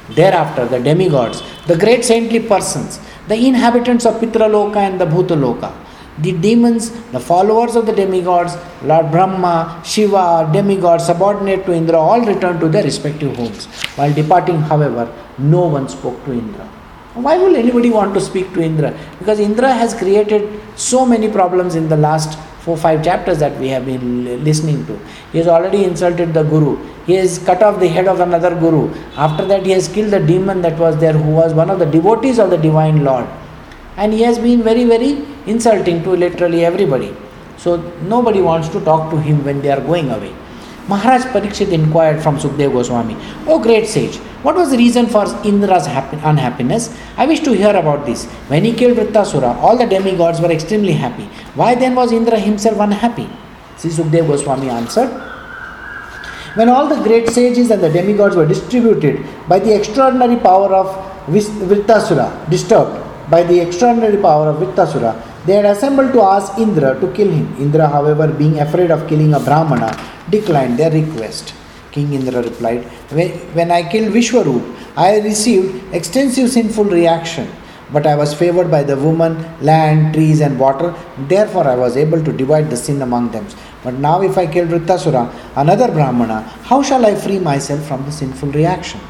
Thereafter, 0.09 0.67
the 0.67 0.81
demigods, 0.81 1.41
the 1.69 1.77
great 1.77 2.05
saintly 2.05 2.41
persons, 2.41 2.99
the 3.29 3.37
inhabitants 3.37 4.07
of 4.07 4.21
Pitraloka 4.21 4.79
and 4.79 5.01
the 5.01 5.07
Bhutaloka, 5.07 5.73
the 6.23 6.33
demons, 6.33 6.91
the 7.13 7.21
followers 7.21 7.77
of 7.77 7.87
the 7.87 7.93
demigods, 7.93 8.57
Lord 8.83 9.11
Brahma, 9.11 9.83
Shiva, 9.85 10.51
demigods 10.53 11.07
subordinate 11.07 11.65
to 11.67 11.73
Indra, 11.73 11.99
all 11.99 12.21
returned 12.21 12.61
to 12.61 12.69
their 12.69 12.85
respective 12.85 13.37
homes. 13.37 13.67
While 13.97 14.13
departing, 14.13 14.61
however, 14.61 15.13
no 15.39 15.67
one 15.67 15.89
spoke 15.89 16.25
to 16.27 16.33
Indra. 16.33 16.67
Why 17.15 17.37
will 17.37 17.57
anybody 17.57 17.91
want 17.91 18.15
to 18.15 18.21
speak 18.21 18.53
to 18.55 18.63
Indra? 18.63 18.97
Because 19.19 19.41
Indra 19.41 19.73
has 19.73 19.95
created 19.95 20.61
so 20.77 21.05
many 21.05 21.29
problems 21.29 21.75
in 21.75 21.89
the 21.89 21.97
last 21.97 22.39
four 22.61 22.77
five 22.77 23.03
chapters 23.03 23.39
that 23.39 23.59
we 23.59 23.69
have 23.69 23.87
been 23.87 24.45
listening 24.45 24.87
to. 24.87 24.99
He 25.33 25.39
has 25.39 25.49
already 25.49 25.85
insulted 25.85 26.35
the 26.35 26.43
Guru. 26.43 26.77
He 27.07 27.15
has 27.15 27.39
cut 27.39 27.63
off 27.63 27.81
the 27.81 27.89
head 27.89 28.07
of 28.07 28.21
another 28.21 28.55
Guru. 28.55 28.95
After 29.17 29.45
that, 29.47 29.65
he 29.65 29.73
has 29.73 29.89
killed 29.89 30.13
the 30.13 30.21
demon 30.21 30.61
that 30.63 30.79
was 30.79 30.99
there, 30.99 31.15
who 31.15 31.31
was 31.31 31.55
one 31.55 31.71
of 31.71 31.79
the 31.79 31.87
devotees 31.87 32.39
of 32.39 32.51
the 32.51 32.59
Divine 32.59 33.03
Lord. 33.03 33.27
And 34.01 34.15
he 34.15 34.23
has 34.23 34.39
been 34.39 34.63
very, 34.63 34.85
very 34.85 35.11
insulting 35.47 36.03
to 36.05 36.11
literally 36.11 36.65
everybody. 36.65 37.15
So 37.59 37.77
nobody 38.13 38.41
wants 38.41 38.71
to 38.71 38.81
talk 38.81 39.11
to 39.11 39.19
him 39.21 39.45
when 39.45 39.61
they 39.61 39.71
are 39.71 39.81
going 39.81 40.11
away. 40.11 40.35
Maharaj 40.89 41.25
Parikshit 41.33 41.73
inquired 41.73 42.23
from 42.23 42.39
Sukdev 42.39 42.73
Goswami, 42.73 43.17
O 43.47 43.59
great 43.63 43.87
sage, 43.87 44.17
what 44.47 44.57
was 44.57 44.71
the 44.71 44.79
reason 44.79 45.07
for 45.07 45.25
Indra's 45.45 45.87
happy, 45.87 46.17
unhappiness? 46.23 46.97
I 47.19 47.27
wish 47.27 47.41
to 47.41 47.53
hear 47.53 47.77
about 47.77 48.07
this. 48.07 48.25
When 48.49 48.65
he 48.65 48.73
killed 48.73 48.97
Vrittasura, 48.97 49.55
all 49.57 49.77
the 49.77 49.87
demigods 49.87 50.41
were 50.41 50.51
extremely 50.51 50.95
happy. 50.95 51.25
Why 51.55 51.75
then 51.75 51.95
was 51.95 52.11
Indra 52.11 52.39
himself 52.39 52.81
unhappy? 52.81 53.29
Sri 53.77 53.91
Sukdev 53.91 54.27
Goswami 54.27 54.71
answered, 54.71 55.11
When 56.55 56.71
all 56.71 56.89
the 56.89 57.03
great 57.03 57.29
sages 57.29 57.71
and 57.71 57.83
the 57.83 57.91
demigods 57.91 58.35
were 58.35 58.47
distributed 58.47 59.23
by 59.47 59.59
the 59.59 59.77
extraordinary 59.77 60.37
power 60.37 60.75
of 60.75 60.89
Vrittasura, 61.29 62.49
disturbed 62.49 63.10
by 63.31 63.43
the 63.43 63.59
extraordinary 63.61 64.17
power 64.17 64.49
of 64.51 64.57
Vrittasura, 64.57 65.13
they 65.47 65.55
had 65.55 65.65
assembled 65.65 66.13
to 66.13 66.21
ask 66.23 66.59
Indra 66.59 66.99
to 67.01 67.13
kill 67.13 67.31
him. 67.31 67.47
Indra, 67.59 67.87
however, 67.87 68.27
being 68.29 68.59
afraid 68.61 68.91
of 68.91 69.09
killing 69.09 69.33
a 69.35 69.41
Brahmana, 69.41 69.91
declined 70.29 70.79
their 70.79 70.91
request. 70.91 71.55
King 71.93 72.13
Indra 72.13 72.43
replied, 72.43 72.85
When 73.55 73.71
I 73.71 73.89
killed 73.89 74.13
Vishwarup, 74.13 74.65
I 74.97 75.21
received 75.21 75.95
extensive 75.95 76.51
sinful 76.51 76.85
reaction. 76.85 77.49
But 77.93 78.07
I 78.07 78.15
was 78.15 78.33
favored 78.33 78.71
by 78.71 78.85
the 78.85 78.97
woman, 78.97 79.35
land, 79.61 80.15
trees, 80.15 80.41
and 80.41 80.59
water. 80.61 80.95
Therefore, 81.19 81.67
I 81.67 81.75
was 81.75 81.97
able 81.97 82.23
to 82.25 82.33
divide 82.33 82.71
the 82.71 82.77
sin 82.77 83.03
among 83.03 83.33
them. 83.33 83.47
But 83.83 83.95
now, 83.95 84.23
if 84.23 84.39
I 84.39 84.47
kill 84.47 84.67
Vrittasura, 84.67 85.33
another 85.57 85.91
Brahmana, 85.91 86.43
how 86.63 86.83
shall 86.83 87.05
I 87.05 87.17
free 87.17 87.41
myself 87.41 87.85
from 87.89 88.05
the 88.05 88.13
sinful 88.13 88.51
reaction? 88.53 89.01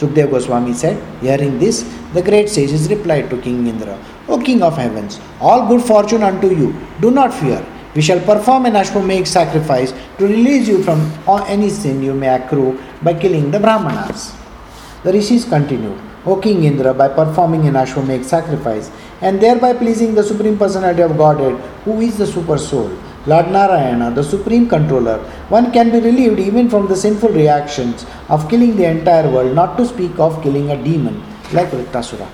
Sukdev 0.00 0.30
Goswami 0.30 0.72
said, 0.72 0.96
Hearing 1.20 1.58
this, 1.58 1.82
the 2.14 2.22
great 2.22 2.48
sages 2.48 2.88
replied 2.88 3.28
to 3.28 3.40
King 3.40 3.66
Indra, 3.66 3.98
O 4.28 4.40
King 4.40 4.62
of 4.62 4.76
heavens, 4.76 5.20
all 5.40 5.68
good 5.68 5.82
fortune 5.82 6.22
unto 6.22 6.48
you, 6.48 6.74
do 7.00 7.10
not 7.10 7.34
fear. 7.34 7.64
We 7.94 8.00
shall 8.00 8.20
perform 8.20 8.66
an 8.66 8.74
Ashwamedh 8.74 9.26
sacrifice 9.26 9.92
to 10.18 10.26
release 10.26 10.68
you 10.68 10.82
from 10.82 11.00
any 11.48 11.68
sin 11.68 12.02
you 12.02 12.14
may 12.14 12.28
accrue 12.28 12.80
by 13.02 13.14
killing 13.14 13.50
the 13.50 13.60
Brahmanas. 13.60 14.32
The 15.02 15.12
rishis 15.12 15.44
continued, 15.44 16.00
O 16.24 16.36
King 16.40 16.64
Indra, 16.64 16.94
by 16.94 17.08
performing 17.08 17.66
an 17.66 17.74
Ashwamedh 17.74 18.24
sacrifice 18.24 18.90
and 19.20 19.40
thereby 19.40 19.74
pleasing 19.74 20.14
the 20.14 20.22
Supreme 20.22 20.56
Personality 20.56 21.02
of 21.02 21.18
Godhead, 21.18 21.56
who 21.84 22.00
is 22.00 22.16
the 22.16 22.26
Super 22.26 22.56
Soul, 22.56 22.96
Lord 23.26 23.48
Narayana, 23.48 24.10
the 24.10 24.24
Supreme 24.24 24.66
Controller, 24.68 25.18
one 25.50 25.72
can 25.72 25.90
be 25.90 26.00
relieved 26.00 26.38
even 26.38 26.70
from 26.70 26.86
the 26.88 26.96
sinful 26.96 27.28
reactions 27.30 28.06
of 28.30 28.48
killing 28.48 28.76
the 28.76 28.84
entire 28.84 29.30
world, 29.30 29.54
not 29.54 29.76
to 29.76 29.84
speak 29.84 30.18
of 30.18 30.42
killing 30.42 30.70
a 30.70 30.82
demon 30.82 31.22
like 31.52 31.68
Vrittasura. 31.70 32.26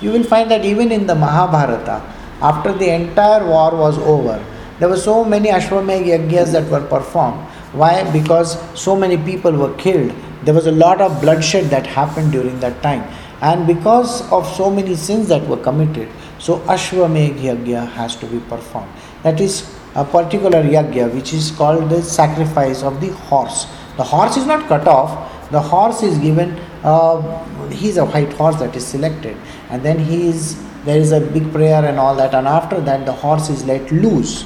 You 0.00 0.12
will 0.12 0.22
find 0.22 0.48
that 0.50 0.64
even 0.64 0.92
in 0.92 1.06
the 1.06 1.14
Mahabharata, 1.14 2.02
after 2.40 2.72
the 2.72 2.88
entire 2.94 3.44
war 3.46 3.74
was 3.74 3.98
over, 3.98 4.44
there 4.78 4.88
were 4.88 4.96
so 4.96 5.24
many 5.24 5.48
Ashwamedh 5.48 6.04
Yagyas 6.06 6.52
that 6.52 6.70
were 6.70 6.86
performed. 6.86 7.40
Why? 7.72 8.08
Because 8.12 8.60
so 8.78 8.94
many 8.94 9.16
people 9.16 9.52
were 9.52 9.74
killed. 9.74 10.14
There 10.44 10.54
was 10.54 10.66
a 10.66 10.72
lot 10.72 11.00
of 11.00 11.20
bloodshed 11.20 11.64
that 11.70 11.86
happened 11.86 12.30
during 12.30 12.60
that 12.60 12.80
time. 12.82 13.02
And 13.40 13.66
because 13.66 14.30
of 14.30 14.46
so 14.54 14.70
many 14.70 14.94
sins 14.94 15.28
that 15.28 15.46
were 15.48 15.56
committed, 15.56 16.08
so 16.38 16.60
Ashwamedh 16.60 17.38
Yagya 17.38 17.90
has 17.92 18.16
to 18.16 18.26
be 18.26 18.38
performed. 18.40 18.92
That 19.22 19.40
is 19.40 19.75
a 19.96 20.04
particular 20.04 20.62
yagya 20.62 21.12
which 21.12 21.32
is 21.32 21.50
called 21.50 21.88
the 21.90 22.02
sacrifice 22.02 22.82
of 22.82 23.00
the 23.00 23.08
horse. 23.28 23.66
The 23.96 24.04
horse 24.04 24.36
is 24.36 24.46
not 24.46 24.68
cut 24.68 24.86
off, 24.86 25.50
the 25.50 25.60
horse 25.60 26.02
is 26.02 26.18
given, 26.18 26.58
uh, 26.84 27.68
he's 27.70 27.96
a 27.96 28.04
white 28.04 28.32
horse 28.34 28.56
that 28.56 28.76
is 28.76 28.86
selected, 28.86 29.36
and 29.70 29.82
then 29.82 29.98
he 29.98 30.28
is 30.28 30.62
there 30.84 30.98
is 30.98 31.10
a 31.10 31.20
big 31.20 31.50
prayer 31.52 31.84
and 31.84 31.98
all 31.98 32.14
that, 32.14 32.34
and 32.34 32.46
after 32.46 32.80
that, 32.80 33.06
the 33.06 33.12
horse 33.12 33.48
is 33.48 33.64
let 33.64 33.90
loose 33.90 34.42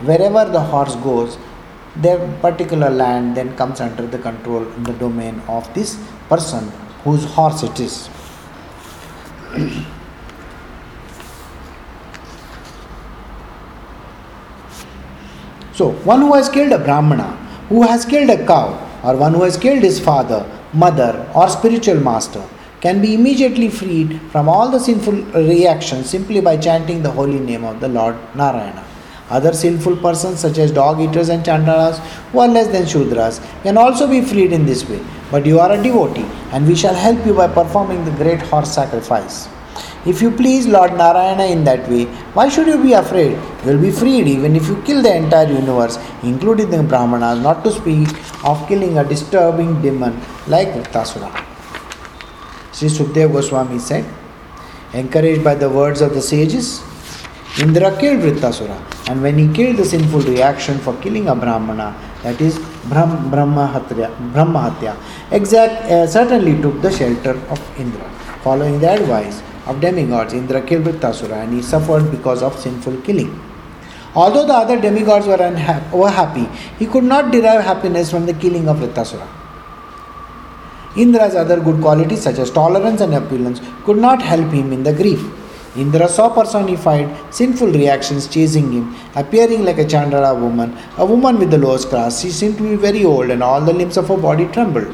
wherever 0.00 0.44
the 0.50 0.60
horse 0.60 0.94
goes, 0.96 1.38
their 1.96 2.18
particular 2.40 2.90
land 2.90 3.36
then 3.36 3.56
comes 3.56 3.80
under 3.80 4.06
the 4.06 4.18
control 4.18 4.62
in 4.74 4.84
the 4.84 4.92
domain 4.92 5.40
of 5.48 5.72
this 5.74 5.98
person 6.28 6.68
whose 7.02 7.24
horse 7.24 7.62
it 7.62 7.80
is. 7.80 8.08
so, 15.76 15.90
one 16.10 16.22
who 16.22 16.32
has 16.32 16.48
killed 16.48 16.72
a 16.72 16.78
Brahmana, 16.78 17.36
who 17.68 17.82
has 17.82 18.06
killed 18.06 18.30
a 18.30 18.46
cow, 18.46 18.68
or 19.04 19.14
one 19.14 19.34
who 19.34 19.42
has 19.42 19.58
killed 19.58 19.82
his 19.82 20.00
father, 20.00 20.40
mother, 20.72 21.30
or 21.34 21.50
spiritual 21.50 22.00
master, 22.00 22.42
can 22.80 23.02
be 23.02 23.12
immediately 23.12 23.68
freed 23.68 24.18
from 24.30 24.48
all 24.48 24.70
the 24.70 24.80
sinful 24.80 25.12
reactions 25.34 26.08
simply 26.08 26.40
by 26.40 26.56
chanting 26.56 27.02
the 27.02 27.10
holy 27.10 27.38
name 27.38 27.62
of 27.62 27.80
the 27.80 27.88
Lord 27.88 28.16
Narayana. 28.34 28.86
Other 29.28 29.52
sinful 29.52 29.98
persons, 29.98 30.40
such 30.40 30.56
as 30.56 30.72
dog 30.72 30.98
eaters 30.98 31.28
and 31.28 31.44
chandalas, 31.44 31.98
who 32.30 32.38
are 32.38 32.48
less 32.48 32.68
than 32.68 32.84
Shudras, 32.84 33.42
can 33.62 33.76
also 33.76 34.08
be 34.08 34.22
freed 34.22 34.52
in 34.52 34.64
this 34.64 34.88
way. 34.88 35.04
But 35.30 35.44
you 35.44 35.60
are 35.60 35.72
a 35.72 35.82
devotee, 35.82 36.24
and 36.52 36.66
we 36.66 36.74
shall 36.74 36.94
help 36.94 37.26
you 37.26 37.34
by 37.34 37.48
performing 37.48 38.02
the 38.06 38.12
great 38.12 38.40
horse 38.40 38.72
sacrifice. 38.72 39.48
If 40.06 40.22
you 40.22 40.30
please 40.30 40.68
Lord 40.68 40.92
Narayana 40.92 41.46
in 41.46 41.64
that 41.64 41.88
way, 41.90 42.04
why 42.34 42.48
should 42.48 42.68
you 42.68 42.80
be 42.80 42.92
afraid? 42.92 43.32
You 43.32 43.72
will 43.72 43.82
be 43.82 43.90
freed 43.90 44.28
even 44.28 44.54
if 44.54 44.68
you 44.68 44.80
kill 44.82 45.02
the 45.02 45.12
entire 45.16 45.48
universe, 45.52 45.98
including 46.22 46.70
the 46.70 46.82
Brahmanas, 46.84 47.40
not 47.40 47.64
to 47.64 47.72
speak 47.72 48.08
of 48.44 48.68
killing 48.68 48.98
a 48.98 49.04
disturbing 49.04 49.82
demon 49.82 50.20
like 50.46 50.68
Vrittasura. 50.68 51.30
Sri 52.72 52.88
Sukdev 52.88 53.32
Goswami 53.32 53.80
said, 53.80 54.04
encouraged 54.92 55.42
by 55.42 55.56
the 55.56 55.68
words 55.68 56.00
of 56.00 56.14
the 56.14 56.22
sages, 56.22 56.82
Indra 57.60 57.90
killed 57.98 58.20
Vrittasura, 58.20 58.78
and 59.08 59.20
when 59.20 59.36
he 59.36 59.52
killed 59.52 59.76
the 59.76 59.84
sinful 59.84 60.20
reaction 60.20 60.78
for 60.78 60.94
killing 61.00 61.26
a 61.28 61.34
Brahmana, 61.34 61.96
that 62.22 62.40
is 62.40 62.58
Brahm, 62.90 63.28
Brahmahatya, 63.30 64.14
Brahmahatya, 64.32 64.96
exact, 65.32 65.90
uh, 65.90 66.06
certainly 66.06 66.60
took 66.62 66.80
the 66.80 66.92
shelter 66.92 67.36
of 67.48 67.80
Indra. 67.80 68.08
Following 68.44 68.78
the 68.78 68.90
advice 68.90 69.42
of 69.66 69.80
demigods, 69.80 70.32
Indra 70.32 70.62
killed 70.62 70.84
Vrittasura 70.84 71.42
and 71.42 71.54
he 71.54 71.62
suffered 71.62 72.10
because 72.10 72.42
of 72.42 72.58
sinful 72.58 73.00
killing. 73.02 73.40
Although 74.14 74.46
the 74.46 74.54
other 74.54 74.80
demigods 74.80 75.26
were, 75.26 75.36
unha- 75.36 75.92
were 75.92 76.10
happy, 76.10 76.48
he 76.78 76.86
could 76.86 77.04
not 77.04 77.30
derive 77.30 77.64
happiness 77.64 78.10
from 78.10 78.26
the 78.26 78.34
killing 78.34 78.68
of 78.68 78.78
Vrittasura. 78.78 79.26
Indra's 80.96 81.34
other 81.34 81.60
good 81.60 81.80
qualities, 81.82 82.22
such 82.22 82.38
as 82.38 82.50
tolerance 82.50 83.02
and 83.02 83.14
opulence, 83.14 83.60
could 83.84 83.98
not 83.98 84.22
help 84.22 84.50
him 84.50 84.72
in 84.72 84.82
the 84.82 84.92
grief. 84.92 85.22
Indra 85.76 86.08
saw 86.08 86.30
personified 86.30 87.14
sinful 87.34 87.68
reactions 87.68 88.26
chasing 88.26 88.72
him, 88.72 88.96
appearing 89.14 89.64
like 89.66 89.76
a 89.78 89.84
Chandala 89.84 90.38
woman, 90.40 90.74
a 90.96 91.04
woman 91.04 91.38
with 91.38 91.50
the 91.50 91.58
lowest 91.58 91.90
class. 91.90 92.22
She 92.22 92.30
seemed 92.30 92.56
to 92.56 92.62
be 92.62 92.76
very 92.76 93.04
old 93.04 93.28
and 93.28 93.42
all 93.42 93.60
the 93.60 93.74
limbs 93.74 93.98
of 93.98 94.08
her 94.08 94.16
body 94.16 94.46
trembled. 94.46 94.86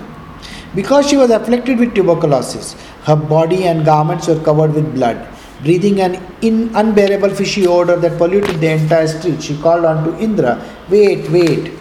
Because 0.75 1.09
she 1.09 1.17
was 1.17 1.31
afflicted 1.31 1.79
with 1.79 1.95
tuberculosis, 1.95 2.75
her 3.05 3.17
body 3.17 3.65
and 3.65 3.85
garments 3.85 4.27
were 4.27 4.41
covered 4.41 4.73
with 4.75 4.95
blood. 4.95 5.29
Breathing 5.63 6.01
an 6.01 6.15
in 6.41 6.75
unbearable 6.75 7.31
fishy 7.31 7.67
odor 7.67 7.97
that 7.97 8.17
polluted 8.19 8.61
the 8.61 8.71
entire 8.71 9.07
street, 9.07 9.43
she 9.43 9.57
called 9.61 9.85
on 9.85 10.03
to 10.05 10.19
Indra, 10.19 10.65
Wait, 10.89 11.31
wait. 11.31 11.73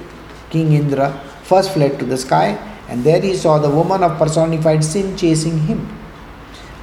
King 0.49 0.73
Indra 0.73 1.11
first 1.43 1.71
fled 1.71 1.97
to 1.99 2.05
the 2.05 2.17
sky, 2.17 2.57
and 2.89 3.03
there 3.03 3.21
he 3.21 3.35
saw 3.35 3.57
the 3.57 3.69
woman 3.69 4.03
of 4.03 4.17
personified 4.17 4.83
sin 4.83 5.15
chasing 5.15 5.57
him. 5.59 5.97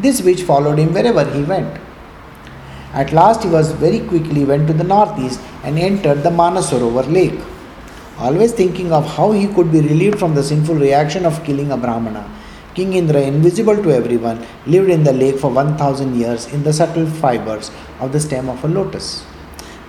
This 0.01 0.23
witch 0.23 0.43
followed 0.43 0.79
him 0.79 0.95
wherever 0.95 1.25
he 1.25 1.43
went. 1.43 1.79
At 2.95 3.13
last 3.13 3.43
he 3.43 3.51
was 3.51 3.73
very 3.73 4.01
quickly 4.01 4.45
went 4.45 4.67
to 4.69 4.73
the 4.73 4.85
northeast 4.85 5.41
and 5.63 5.79
entered 5.79 6.23
the 6.23 6.31
Manasarovar 6.31 7.13
lake. 7.13 7.39
Always 8.21 8.53
thinking 8.53 8.93
of 8.93 9.07
how 9.07 9.31
he 9.31 9.47
could 9.47 9.71
be 9.71 9.81
relieved 9.81 10.19
from 10.19 10.35
the 10.35 10.43
sinful 10.43 10.75
reaction 10.75 11.25
of 11.25 11.45
killing 11.45 11.71
a 11.71 11.77
Brahmana, 11.77 12.29
King 12.75 12.95
Indra, 12.95 13.21
invisible 13.21 13.81
to 13.81 13.93
everyone, 13.93 14.45
lived 14.67 14.91
in 14.91 15.05
the 15.05 15.13
lake 15.13 15.39
for 15.39 15.53
1000 15.53 16.19
years 16.19 16.53
in 16.53 16.65
the 16.65 16.73
subtle 16.73 17.07
fibers 17.07 17.71
of 18.01 18.11
the 18.11 18.19
stem 18.19 18.49
of 18.49 18.65
a 18.65 18.69
lotus. 18.69 19.25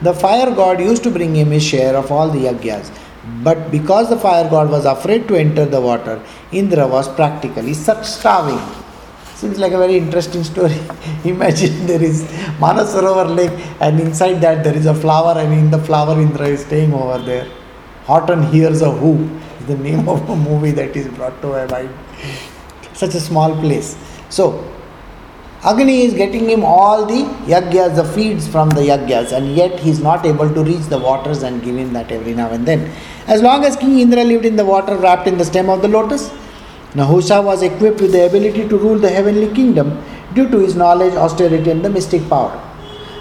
The 0.03 0.13
fire 0.13 0.51
god 0.53 0.79
used 0.79 1.01
to 1.03 1.09
bring 1.09 1.35
him 1.35 1.49
his 1.49 1.63
share 1.63 1.95
of 1.95 2.11
all 2.11 2.29
the 2.29 2.45
yagyas, 2.45 2.91
but 3.43 3.71
because 3.71 4.09
the 4.09 4.17
fire 4.17 4.47
god 4.47 4.69
was 4.69 4.85
afraid 4.85 5.27
to 5.27 5.35
enter 5.35 5.65
the 5.65 5.81
water, 5.81 6.21
Indra 6.51 6.87
was 6.87 7.07
practically 7.09 7.73
starving. 7.73 8.61
Seems 9.33 9.57
like 9.57 9.71
a 9.71 9.77
very 9.77 9.97
interesting 9.97 10.43
story. 10.43 10.79
Imagine 11.23 11.87
there 11.87 12.03
is 12.03 12.23
Manasarovar 12.59 13.35
lake, 13.35 13.57
and 13.79 13.99
inside 13.99 14.35
that 14.41 14.63
there 14.63 14.75
is 14.75 14.85
a 14.85 14.93
flower, 14.93 15.39
and 15.39 15.51
in 15.51 15.71
the 15.71 15.79
flower 15.79 16.21
Indra 16.21 16.47
is 16.47 16.61
staying 16.61 16.93
over 16.93 17.17
there. 17.17 17.47
Horton 18.09 18.41
hears 18.51 18.81
a 18.81 18.91
Who 18.91 19.11
is 19.59 19.65
the 19.67 19.77
name 19.77 20.09
of 20.09 20.27
a 20.27 20.35
movie 20.35 20.71
that 20.71 20.95
is 20.95 21.07
brought 21.09 21.39
to 21.41 21.49
my 21.49 21.65
mind. 21.67 21.89
Such 22.93 23.13
a 23.13 23.19
small 23.19 23.53
place. 23.61 23.95
So, 24.29 24.45
Agni 25.63 26.01
is 26.05 26.13
getting 26.13 26.49
him 26.49 26.63
all 26.63 27.05
the 27.05 27.21
yagyas, 27.51 27.95
the 27.97 28.05
feeds 28.05 28.47
from 28.47 28.69
the 28.71 28.81
yagyas, 28.81 29.31
and 29.31 29.55
yet 29.55 29.79
he 29.79 29.91
is 29.91 29.99
not 29.99 30.25
able 30.25 30.51
to 30.51 30.63
reach 30.63 30.85
the 30.93 30.97
waters 30.97 31.43
and 31.43 31.61
give 31.61 31.75
him 31.75 31.93
that 31.93 32.11
every 32.11 32.33
now 32.33 32.49
and 32.49 32.65
then. 32.65 32.89
As 33.27 33.43
long 33.43 33.63
as 33.63 33.75
King 33.75 33.99
Indra 33.99 34.23
lived 34.23 34.45
in 34.45 34.55
the 34.55 34.65
water 34.65 34.95
wrapped 34.95 35.27
in 35.27 35.37
the 35.37 35.45
stem 35.45 35.69
of 35.69 35.83
the 35.83 35.87
lotus, 35.87 36.29
Nahusha 36.93 37.43
was 37.43 37.61
equipped 37.61 38.01
with 38.01 38.13
the 38.13 38.25
ability 38.25 38.67
to 38.69 38.77
rule 38.77 38.97
the 38.97 39.09
heavenly 39.09 39.53
kingdom 39.53 40.01
due 40.33 40.49
to 40.49 40.57
his 40.57 40.75
knowledge, 40.75 41.13
austerity, 41.13 41.69
and 41.69 41.85
the 41.85 41.89
mystic 41.89 42.27
power. 42.27 42.59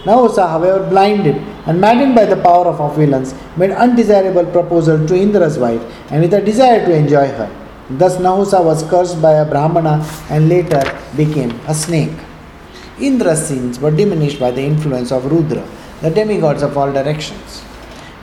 Nahusha, 0.04 0.48
however, 0.48 0.88
blinded 0.88 1.44
and 1.68 1.80
maddened 1.80 2.14
by 2.14 2.24
the 2.24 2.42
power 2.42 2.66
of 2.66 2.80
opulence, 2.80 3.34
made 3.56 3.70
undesirable 3.70 4.46
proposal 4.46 5.06
to 5.06 5.14
Indra's 5.14 5.58
wife 5.58 5.82
and 6.10 6.22
with 6.22 6.32
a 6.34 6.40
desire 6.40 6.84
to 6.84 6.94
enjoy 6.94 7.28
her. 7.28 7.48
Thus 7.90 8.16
Nahusha 8.16 8.64
was 8.64 8.82
cursed 8.84 9.20
by 9.20 9.34
a 9.34 9.44
Brahmana 9.44 10.04
and 10.30 10.48
later 10.48 10.82
became 11.16 11.52
a 11.68 11.74
snake. 11.74 12.16
Indra's 12.98 13.46
sins 13.46 13.78
were 13.78 13.90
diminished 13.90 14.40
by 14.40 14.50
the 14.50 14.62
influence 14.62 15.12
of 15.12 15.30
Rudra, 15.30 15.66
the 16.00 16.10
demigods 16.10 16.62
of 16.62 16.76
all 16.76 16.90
directions. 16.92 17.62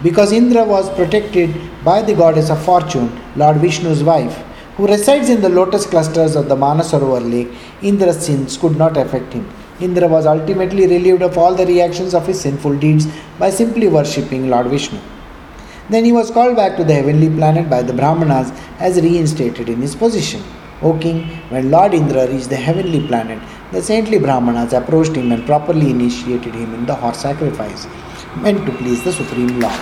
Because 0.03 0.31
Indra 0.31 0.63
was 0.63 0.89
protected 0.95 1.55
by 1.83 2.01
the 2.01 2.15
goddess 2.15 2.49
of 2.49 2.63
fortune, 2.65 3.09
Lord 3.35 3.57
Vishnu's 3.57 4.03
wife, 4.03 4.43
who 4.75 4.87
resides 4.87 5.29
in 5.29 5.41
the 5.41 5.49
lotus 5.49 5.85
clusters 5.85 6.35
of 6.35 6.49
the 6.49 6.55
Manasarovar 6.55 7.31
lake, 7.31 7.49
Indra's 7.81 8.25
sins 8.25 8.57
could 8.57 8.75
not 8.75 8.97
affect 8.97 9.33
him. 9.33 9.49
Indra 9.79 10.07
was 10.07 10.25
ultimately 10.25 10.87
relieved 10.87 11.21
of 11.21 11.37
all 11.37 11.53
the 11.53 11.65
reactions 11.65 12.13
of 12.13 12.25
his 12.25 12.39
sinful 12.39 12.77
deeds 12.77 13.07
by 13.37 13.49
simply 13.49 13.87
worshipping 13.87 14.49
Lord 14.49 14.67
Vishnu. 14.67 14.99
Then 15.89 16.05
he 16.05 16.11
was 16.11 16.31
called 16.31 16.55
back 16.55 16.77
to 16.77 16.83
the 16.83 16.93
heavenly 16.93 17.29
planet 17.29 17.69
by 17.69 17.83
the 17.83 17.93
Brahmanas 17.93 18.51
as 18.79 19.01
reinstated 19.01 19.69
in 19.69 19.81
his 19.81 19.95
position. 19.95 20.41
O 20.81 20.97
king, 20.97 21.27
when 21.49 21.71
Lord 21.71 21.93
Indra 21.93 22.27
reached 22.27 22.49
the 22.49 22.55
heavenly 22.55 23.05
planet, 23.07 23.41
the 23.71 23.81
saintly 23.81 24.17
Brahmanas 24.17 24.73
approached 24.73 25.15
him 25.15 25.31
and 25.31 25.45
properly 25.45 25.91
initiated 25.91 26.53
him 26.53 26.73
in 26.73 26.85
the 26.85 26.95
horse 26.95 27.19
sacrifice, 27.19 27.87
meant 28.37 28.65
to 28.65 28.71
please 28.71 29.03
the 29.03 29.13
Supreme 29.13 29.59
Lord. 29.59 29.81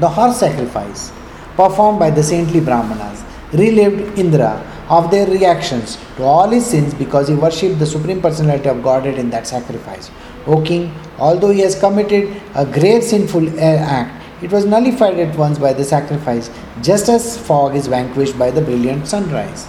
The 0.00 0.08
horse 0.08 0.38
sacrifice, 0.38 1.12
performed 1.56 1.98
by 1.98 2.10
the 2.10 2.22
saintly 2.22 2.60
Brahmanas, 2.60 3.22
relieved 3.52 4.18
Indra 4.18 4.60
of 4.96 5.10
their 5.10 5.26
reactions 5.26 5.96
to 6.16 6.22
all 6.22 6.48
his 6.50 6.66
sins 6.66 6.94
because 6.94 7.28
he 7.28 7.34
worshipped 7.34 7.78
the 7.78 7.86
Supreme 7.86 8.20
Personality 8.20 8.68
of 8.68 8.82
Godhead 8.82 9.18
in 9.18 9.30
that 9.30 9.46
sacrifice. 9.46 10.10
O 10.46 10.60
king, 10.60 10.94
although 11.18 11.50
he 11.50 11.60
has 11.60 11.78
committed 11.78 12.42
a 12.54 12.66
grave 12.66 13.02
sinful 13.02 13.48
uh, 13.58 13.76
act, 14.00 14.18
it 14.42 14.50
was 14.50 14.66
nullified 14.66 15.18
at 15.18 15.36
once 15.36 15.58
by 15.58 15.72
the 15.72 15.84
sacrifice, 15.84 16.50
just 16.82 17.08
as 17.08 17.38
fog 17.38 17.74
is 17.74 17.86
vanquished 17.86 18.38
by 18.38 18.50
the 18.50 18.60
brilliant 18.60 19.06
sunrise. 19.06 19.66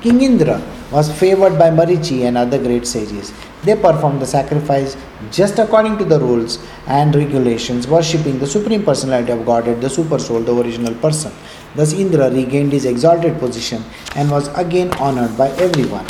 King 0.00 0.22
Indra 0.22 0.62
was 0.90 1.12
favored 1.20 1.58
by 1.58 1.70
Marichi 1.70 2.22
and 2.26 2.38
other 2.38 2.62
great 2.62 2.86
sages. 2.86 3.32
They 3.66 3.74
performed 3.74 4.22
the 4.22 4.26
sacrifice 4.26 4.96
just 5.32 5.58
according 5.58 5.98
to 5.98 6.04
the 6.04 6.20
rules 6.20 6.60
and 6.86 7.12
regulations, 7.12 7.88
worshipping 7.88 8.38
the 8.38 8.46
Supreme 8.46 8.84
Personality 8.84 9.32
of 9.32 9.44
Godhead, 9.44 9.80
the 9.80 9.90
Super 9.90 10.20
Soul, 10.20 10.40
the 10.40 10.54
original 10.54 10.94
person. 10.94 11.32
Thus, 11.74 11.92
Indra 11.92 12.30
regained 12.30 12.70
his 12.70 12.84
exalted 12.84 13.40
position 13.40 13.82
and 14.14 14.30
was 14.30 14.46
again 14.56 14.92
honored 14.94 15.36
by 15.36 15.48
everyone. 15.66 16.06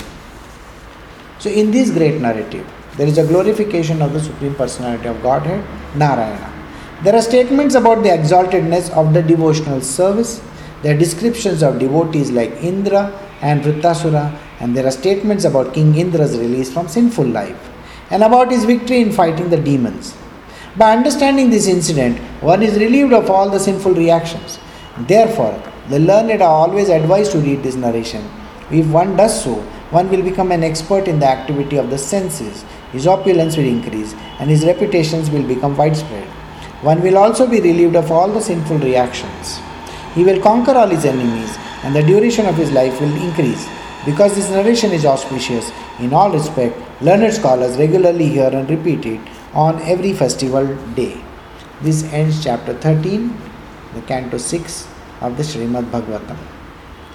So, 1.38 1.48
in 1.48 1.70
this 1.70 1.90
great 1.90 2.20
narrative, 2.20 2.70
there 2.98 3.06
is 3.06 3.16
a 3.16 3.26
glorification 3.26 4.02
of 4.02 4.12
the 4.12 4.20
Supreme 4.20 4.54
Personality 4.54 5.08
of 5.08 5.22
Godhead, 5.22 5.64
Narayana. 5.96 6.52
There 7.04 7.14
are 7.14 7.22
statements 7.22 7.74
about 7.74 8.02
the 8.02 8.10
exaltedness 8.10 8.90
of 8.90 9.14
the 9.14 9.22
devotional 9.22 9.80
service. 9.80 10.42
There 10.82 10.94
are 10.94 10.98
descriptions 10.98 11.62
of 11.62 11.78
devotees 11.78 12.30
like 12.30 12.52
Indra 12.62 13.18
and 13.42 13.62
Vrittasura, 13.62 14.36
and 14.60 14.76
there 14.76 14.86
are 14.86 14.90
statements 14.90 15.44
about 15.44 15.74
King 15.74 15.94
Indra's 15.94 16.36
release 16.38 16.72
from 16.72 16.88
sinful 16.88 17.26
life 17.26 17.70
and 18.10 18.22
about 18.22 18.50
his 18.50 18.64
victory 18.64 19.00
in 19.00 19.12
fighting 19.12 19.50
the 19.50 19.56
demons. 19.56 20.16
By 20.76 20.92
understanding 20.92 21.50
this 21.50 21.66
incident, 21.66 22.18
one 22.42 22.62
is 22.62 22.78
relieved 22.78 23.12
of 23.12 23.30
all 23.30 23.48
the 23.50 23.58
sinful 23.58 23.94
reactions. 23.94 24.58
Therefore, 24.98 25.60
the 25.88 25.98
learned 25.98 26.42
are 26.42 26.68
always 26.68 26.88
advised 26.88 27.32
to 27.32 27.38
read 27.38 27.62
this 27.62 27.76
narration. 27.76 28.28
If 28.70 28.86
one 28.88 29.16
does 29.16 29.44
so, 29.44 29.54
one 29.90 30.10
will 30.10 30.22
become 30.22 30.50
an 30.52 30.64
expert 30.64 31.06
in 31.06 31.20
the 31.20 31.28
activity 31.28 31.76
of 31.76 31.90
the 31.90 31.98
senses, 31.98 32.64
his 32.92 33.06
opulence 33.06 33.56
will 33.56 33.66
increase, 33.66 34.14
and 34.40 34.50
his 34.50 34.64
reputations 34.64 35.30
will 35.30 35.46
become 35.46 35.76
widespread. 35.76 36.26
One 36.82 37.02
will 37.02 37.18
also 37.18 37.46
be 37.46 37.60
relieved 37.60 37.96
of 37.96 38.10
all 38.10 38.28
the 38.28 38.40
sinful 38.40 38.78
reactions. 38.78 39.60
He 40.14 40.24
will 40.24 40.40
conquer 40.40 40.72
all 40.72 40.88
his 40.88 41.04
enemies, 41.04 41.56
and 41.82 41.94
the 41.94 42.02
duration 42.02 42.46
of 42.46 42.56
his 42.56 42.70
life 42.72 43.00
will 43.00 43.14
increase. 43.22 43.66
Because 44.04 44.34
this 44.34 44.50
narration 44.50 44.92
is 44.92 45.04
auspicious 45.04 45.70
in 45.98 46.12
all 46.12 46.30
respect, 46.30 46.78
learned 47.02 47.32
scholars 47.32 47.76
regularly 47.76 48.28
hear 48.28 48.48
and 48.48 48.68
repeat 48.70 49.04
it 49.04 49.20
on 49.52 49.80
every 49.82 50.12
festival 50.12 50.66
day. 50.94 51.20
This 51.80 52.04
ends 52.12 52.42
chapter 52.42 52.74
13, 52.74 53.36
the 53.94 54.02
canto 54.02 54.38
6 54.38 54.88
of 55.20 55.36
the 55.36 55.42
Srimad 55.42 55.90
Bhagavatam. 55.90 56.38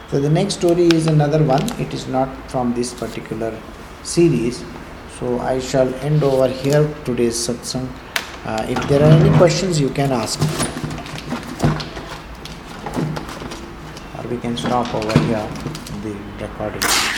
So 0.10 0.20
the 0.20 0.30
next 0.30 0.56
story 0.56 0.88
is 0.88 1.08
another 1.08 1.42
one. 1.42 1.64
It 1.80 1.94
is 1.94 2.08
not 2.08 2.30
from 2.52 2.74
this 2.74 2.94
particular 2.94 3.58
series. 4.04 4.64
So 5.18 5.40
I 5.40 5.60
shall 5.60 5.94
end 6.04 6.24
over 6.24 6.48
here 6.48 6.94
today's 7.06 7.36
satsang. 7.36 7.88
Uh, 8.44 8.66
if 8.68 8.78
there 8.90 9.02
are 9.02 9.12
any 9.12 9.30
questions, 9.38 9.80
you 9.80 9.90
can 9.90 10.12
ask. 10.12 10.40
Or 14.18 14.21
we 14.32 14.38
can 14.38 14.56
stop 14.56 14.96
over 14.96 15.20
here 15.20 15.46
the 16.04 16.16
recording. 16.40 17.11